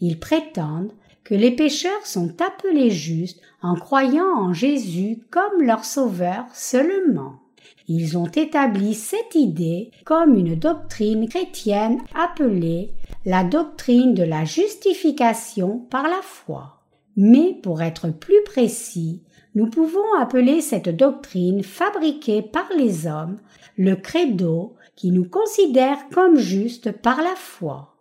Ils 0.00 0.18
prétendent 0.18 0.92
que 1.26 1.34
les 1.34 1.50
pécheurs 1.50 2.06
sont 2.06 2.40
appelés 2.40 2.90
justes 2.90 3.40
en 3.60 3.74
croyant 3.74 4.32
en 4.36 4.52
Jésus 4.52 5.18
comme 5.30 5.60
leur 5.60 5.84
sauveur 5.84 6.44
seulement. 6.54 7.40
Ils 7.88 8.16
ont 8.16 8.28
établi 8.28 8.94
cette 8.94 9.34
idée 9.34 9.90
comme 10.04 10.36
une 10.36 10.54
doctrine 10.54 11.28
chrétienne 11.28 11.98
appelée 12.14 12.92
la 13.24 13.42
doctrine 13.42 14.14
de 14.14 14.22
la 14.22 14.44
justification 14.44 15.80
par 15.90 16.04
la 16.04 16.20
foi. 16.22 16.80
Mais 17.16 17.58
pour 17.60 17.82
être 17.82 18.08
plus 18.08 18.44
précis, 18.44 19.20
nous 19.56 19.68
pouvons 19.68 20.14
appeler 20.20 20.60
cette 20.60 20.94
doctrine 20.94 21.64
fabriquée 21.64 22.42
par 22.42 22.68
les 22.76 23.08
hommes 23.08 23.38
le 23.76 23.96
credo 23.96 24.74
qui 24.94 25.10
nous 25.10 25.28
considère 25.28 26.08
comme 26.14 26.36
justes 26.36 26.92
par 26.92 27.20
la 27.20 27.34
foi. 27.34 27.95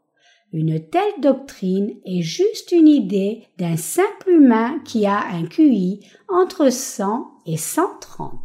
Une 0.56 0.80
telle 0.80 1.20
doctrine 1.20 1.96
est 2.06 2.22
juste 2.22 2.72
une 2.72 2.88
idée 2.88 3.44
d'un 3.58 3.76
simple 3.76 4.30
humain 4.30 4.80
qui 4.86 5.06
a 5.06 5.20
un 5.34 5.44
QI 5.44 6.00
entre 6.30 6.70
100 6.70 7.30
et 7.46 7.58
130. 7.58 8.40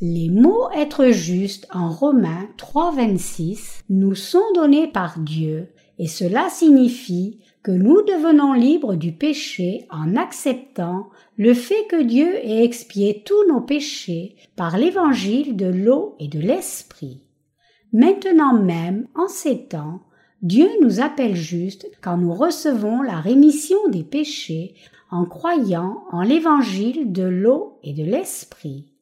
Les 0.00 0.28
mots 0.28 0.68
être 0.74 1.10
juste 1.10 1.68
en 1.72 1.88
Romains 1.88 2.48
3.26 2.58 3.82
nous 3.90 4.16
sont 4.16 4.42
donnés 4.56 4.88
par 4.88 5.20
Dieu 5.20 5.68
et 6.00 6.08
cela 6.08 6.48
signifie 6.50 7.38
que 7.62 7.70
nous 7.70 8.02
devenons 8.02 8.52
libres 8.52 8.96
du 8.96 9.12
péché 9.12 9.86
en 9.90 10.16
acceptant 10.16 11.10
le 11.36 11.54
fait 11.54 11.86
que 11.88 12.02
Dieu 12.02 12.34
ait 12.44 12.64
expié 12.64 13.22
tous 13.24 13.46
nos 13.48 13.60
péchés 13.60 14.34
par 14.56 14.76
l'évangile 14.78 15.54
de 15.54 15.66
l'eau 15.66 16.16
et 16.18 16.26
de 16.26 16.40
l'esprit. 16.40 17.22
Maintenant 17.92 18.60
même, 18.60 19.06
en 19.14 19.28
ces 19.28 19.68
temps, 19.68 20.00
Dieu 20.44 20.68
nous 20.82 21.00
appelle 21.00 21.34
juste 21.34 21.90
quand 22.02 22.18
nous 22.18 22.34
recevons 22.34 23.00
la 23.00 23.18
rémission 23.18 23.78
des 23.88 24.04
péchés 24.04 24.74
en 25.10 25.24
croyant 25.24 26.04
en 26.12 26.20
l'évangile 26.20 27.12
de 27.12 27.22
l'eau 27.22 27.78
et 27.82 27.94
de 27.94 28.04
l'esprit. 28.04 28.92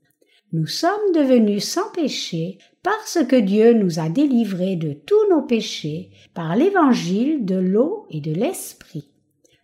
Nous 0.53 0.69
sommes 0.69 1.13
devenus 1.13 1.65
sans 1.65 1.91
péché 1.91 2.59
parce 2.85 3.19
que 3.29 3.35
Dieu 3.35 3.73
nous 3.73 3.99
a 3.99 4.09
délivrés 4.09 4.77
de 4.77 4.93
tous 4.93 5.29
nos 5.31 5.43
péchés 5.43 6.11
par 6.33 6.55
l'évangile 6.55 7.45
de 7.45 7.57
l'eau 7.57 8.07
et 8.09 8.21
de 8.21 8.33
l'esprit. 8.33 9.11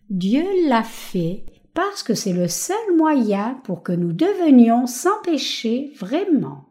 Dieu 0.09 0.43
l'a 0.67 0.83
fait 0.83 1.45
parce 1.73 2.03
que 2.03 2.13
c'est 2.13 2.33
le 2.33 2.49
seul 2.49 2.97
moyen 2.97 3.57
pour 3.63 3.83
que 3.83 3.93
nous 3.93 4.11
devenions 4.11 4.85
sans 4.85 5.21
péché 5.23 5.93
vraiment. 5.95 6.68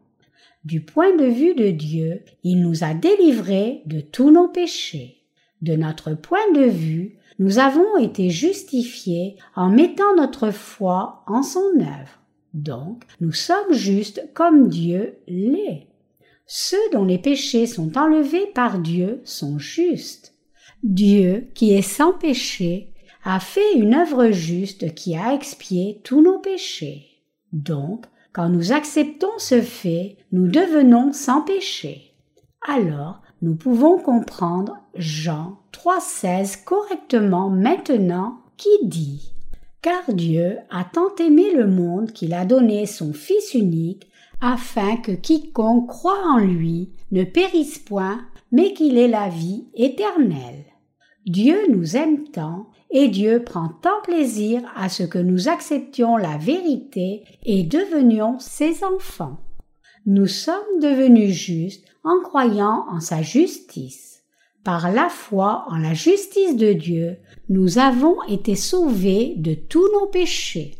Du 0.65 0.81
point 0.81 1.15
de 1.15 1.25
vue 1.25 1.55
de 1.55 1.69
Dieu, 1.69 2.23
il 2.43 2.61
nous 2.61 2.83
a 2.83 2.93
délivrés 2.93 3.81
de 3.85 4.01
tous 4.01 4.29
nos 4.29 4.49
péchés. 4.49 5.23
De 5.61 5.75
notre 5.75 6.13
point 6.13 6.51
de 6.53 6.65
vue, 6.65 7.17
nous 7.39 7.59
avons 7.59 7.97
été 7.97 8.29
justifiés 8.29 9.37
en 9.55 9.69
mettant 9.69 10.15
notre 10.15 10.51
foi 10.51 11.23
en 11.27 11.43
son 11.43 11.79
œuvre. 11.79 12.19
Donc, 12.53 13.03
nous 13.21 13.31
sommes 13.31 13.71
justes 13.71 14.27
comme 14.33 14.67
Dieu 14.67 15.19
l'est. 15.27 15.87
Ceux 16.45 16.89
dont 16.91 17.05
les 17.05 17.19
péchés 17.19 17.67
sont 17.67 17.97
enlevés 17.97 18.47
par 18.47 18.79
Dieu 18.79 19.21
sont 19.23 19.59
justes. 19.59 20.33
Dieu, 20.83 21.47
qui 21.53 21.73
est 21.73 21.81
sans 21.81 22.11
péché, 22.11 22.89
a 23.23 23.39
fait 23.39 23.75
une 23.75 23.93
œuvre 23.93 24.31
juste 24.31 24.93
qui 24.95 25.15
a 25.15 25.33
expié 25.33 26.01
tous 26.03 26.21
nos 26.21 26.39
péchés. 26.39 27.21
Donc, 27.53 28.05
quand 28.33 28.49
nous 28.49 28.71
acceptons 28.71 29.37
ce 29.37 29.61
fait, 29.61 30.17
nous 30.31 30.47
devenons 30.47 31.13
sans 31.13 31.41
péché. 31.41 32.13
Alors, 32.67 33.21
nous 33.41 33.55
pouvons 33.55 33.97
comprendre 33.97 34.77
Jean 34.95 35.59
3,16 35.73 36.63
correctement 36.63 37.49
maintenant 37.49 38.39
qui 38.57 38.69
dit 38.83 39.33
Car 39.81 40.13
Dieu 40.13 40.57
a 40.69 40.83
tant 40.83 41.15
aimé 41.19 41.53
le 41.55 41.67
monde 41.67 42.11
qu'il 42.11 42.33
a 42.33 42.45
donné 42.45 42.85
son 42.85 43.13
Fils 43.13 43.53
unique 43.53 44.09
afin 44.41 44.97
que 44.97 45.11
quiconque 45.11 45.87
croit 45.87 46.23
en 46.25 46.37
lui 46.37 46.91
ne 47.11 47.23
périsse 47.23 47.79
point, 47.79 48.21
mais 48.51 48.73
qu'il 48.73 48.97
ait 48.97 49.07
la 49.07 49.29
vie 49.29 49.67
éternelle. 49.73 50.65
Dieu 51.25 51.59
nous 51.69 51.95
aime 51.95 52.23
tant, 52.29 52.67
et 52.91 53.07
Dieu 53.07 53.43
prend 53.43 53.69
tant 53.69 54.01
plaisir 54.03 54.61
à 54.75 54.89
ce 54.89 55.03
que 55.03 55.19
nous 55.19 55.47
acceptions 55.47 56.17
la 56.17 56.37
vérité 56.37 57.23
et 57.43 57.63
devenions 57.63 58.39
ses 58.39 58.83
enfants. 58.83 59.37
Nous 60.05 60.27
sommes 60.27 60.79
devenus 60.81 61.33
justes 61.33 61.85
en 62.03 62.21
croyant 62.21 62.85
en 62.89 62.99
sa 62.99 63.21
justice. 63.21 64.23
Par 64.63 64.91
la 64.91 65.09
foi 65.09 65.65
en 65.69 65.77
la 65.77 65.93
justice 65.93 66.55
de 66.55 66.73
Dieu, 66.73 67.17
nous 67.47 67.77
avons 67.77 68.21
été 68.23 68.55
sauvés 68.55 69.35
de 69.37 69.53
tous 69.53 69.87
nos 69.93 70.07
péchés. 70.07 70.75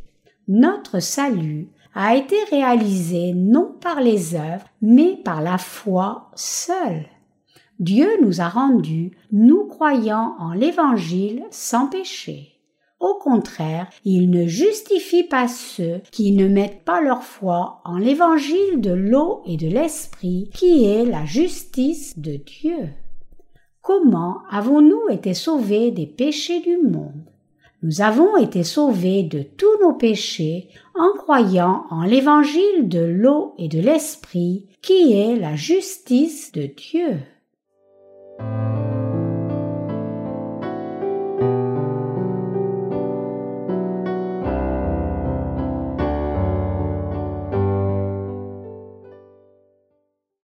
Notre 0.48 1.00
salut 1.00 1.70
a 1.94 2.16
été 2.16 2.36
réalisé 2.52 3.34
non 3.34 3.76
par 3.82 4.02
les 4.02 4.36
œuvres, 4.36 4.66
mais 4.82 5.18
par 5.24 5.42
la 5.42 5.58
foi 5.58 6.32
seule. 6.36 7.06
Dieu 7.80 8.10
nous 8.22 8.42
a 8.42 8.50
rendus, 8.50 9.12
nous 9.32 9.66
croyant 9.66 10.36
en 10.38 10.52
l'Évangile 10.52 11.44
sans 11.50 11.88
péché. 11.88 12.60
Au 13.00 13.14
contraire, 13.14 13.90
il 14.04 14.30
ne 14.30 14.46
justifie 14.46 15.24
pas 15.24 15.48
ceux 15.48 16.02
qui 16.12 16.34
ne 16.34 16.50
mettent 16.50 16.84
pas 16.84 17.00
leur 17.00 17.24
foi 17.24 17.82
en 17.86 17.98
l'évangile 17.98 18.82
de 18.82 18.92
l'eau 18.92 19.42
et 19.46 19.56
de 19.56 19.68
l'esprit, 19.68 20.50
qui 20.54 20.86
est 20.86 21.06
la 21.06 21.24
justice 21.24 22.20
de 22.20 22.34
Dieu. 22.34 22.90
Comment 23.82 24.40
avons-nous 24.52 25.08
été 25.10 25.34
sauvés 25.34 25.92
des 25.92 26.08
péchés 26.08 26.60
du 26.60 26.78
monde? 26.78 27.24
Nous 27.82 28.02
avons 28.02 28.36
été 28.36 28.66
sauvés 28.66 29.24
de 29.24 29.42
tous 29.42 29.80
nos 29.82 29.94
péchés 29.94 30.68
en 30.94 31.18
croyant 31.18 31.86
en 31.90 32.04
l'évangile 32.04 32.90
de 32.90 33.00
l'eau 33.00 33.54
et 33.58 33.70
de 33.70 33.80
l'esprit, 33.80 34.68
qui 34.82 35.14
est 35.14 35.38
la 35.38 35.56
justice 35.56 36.52
de 36.52 36.64
Dieu. 36.64 37.20
Thank 38.40 38.84
you. 38.84 38.89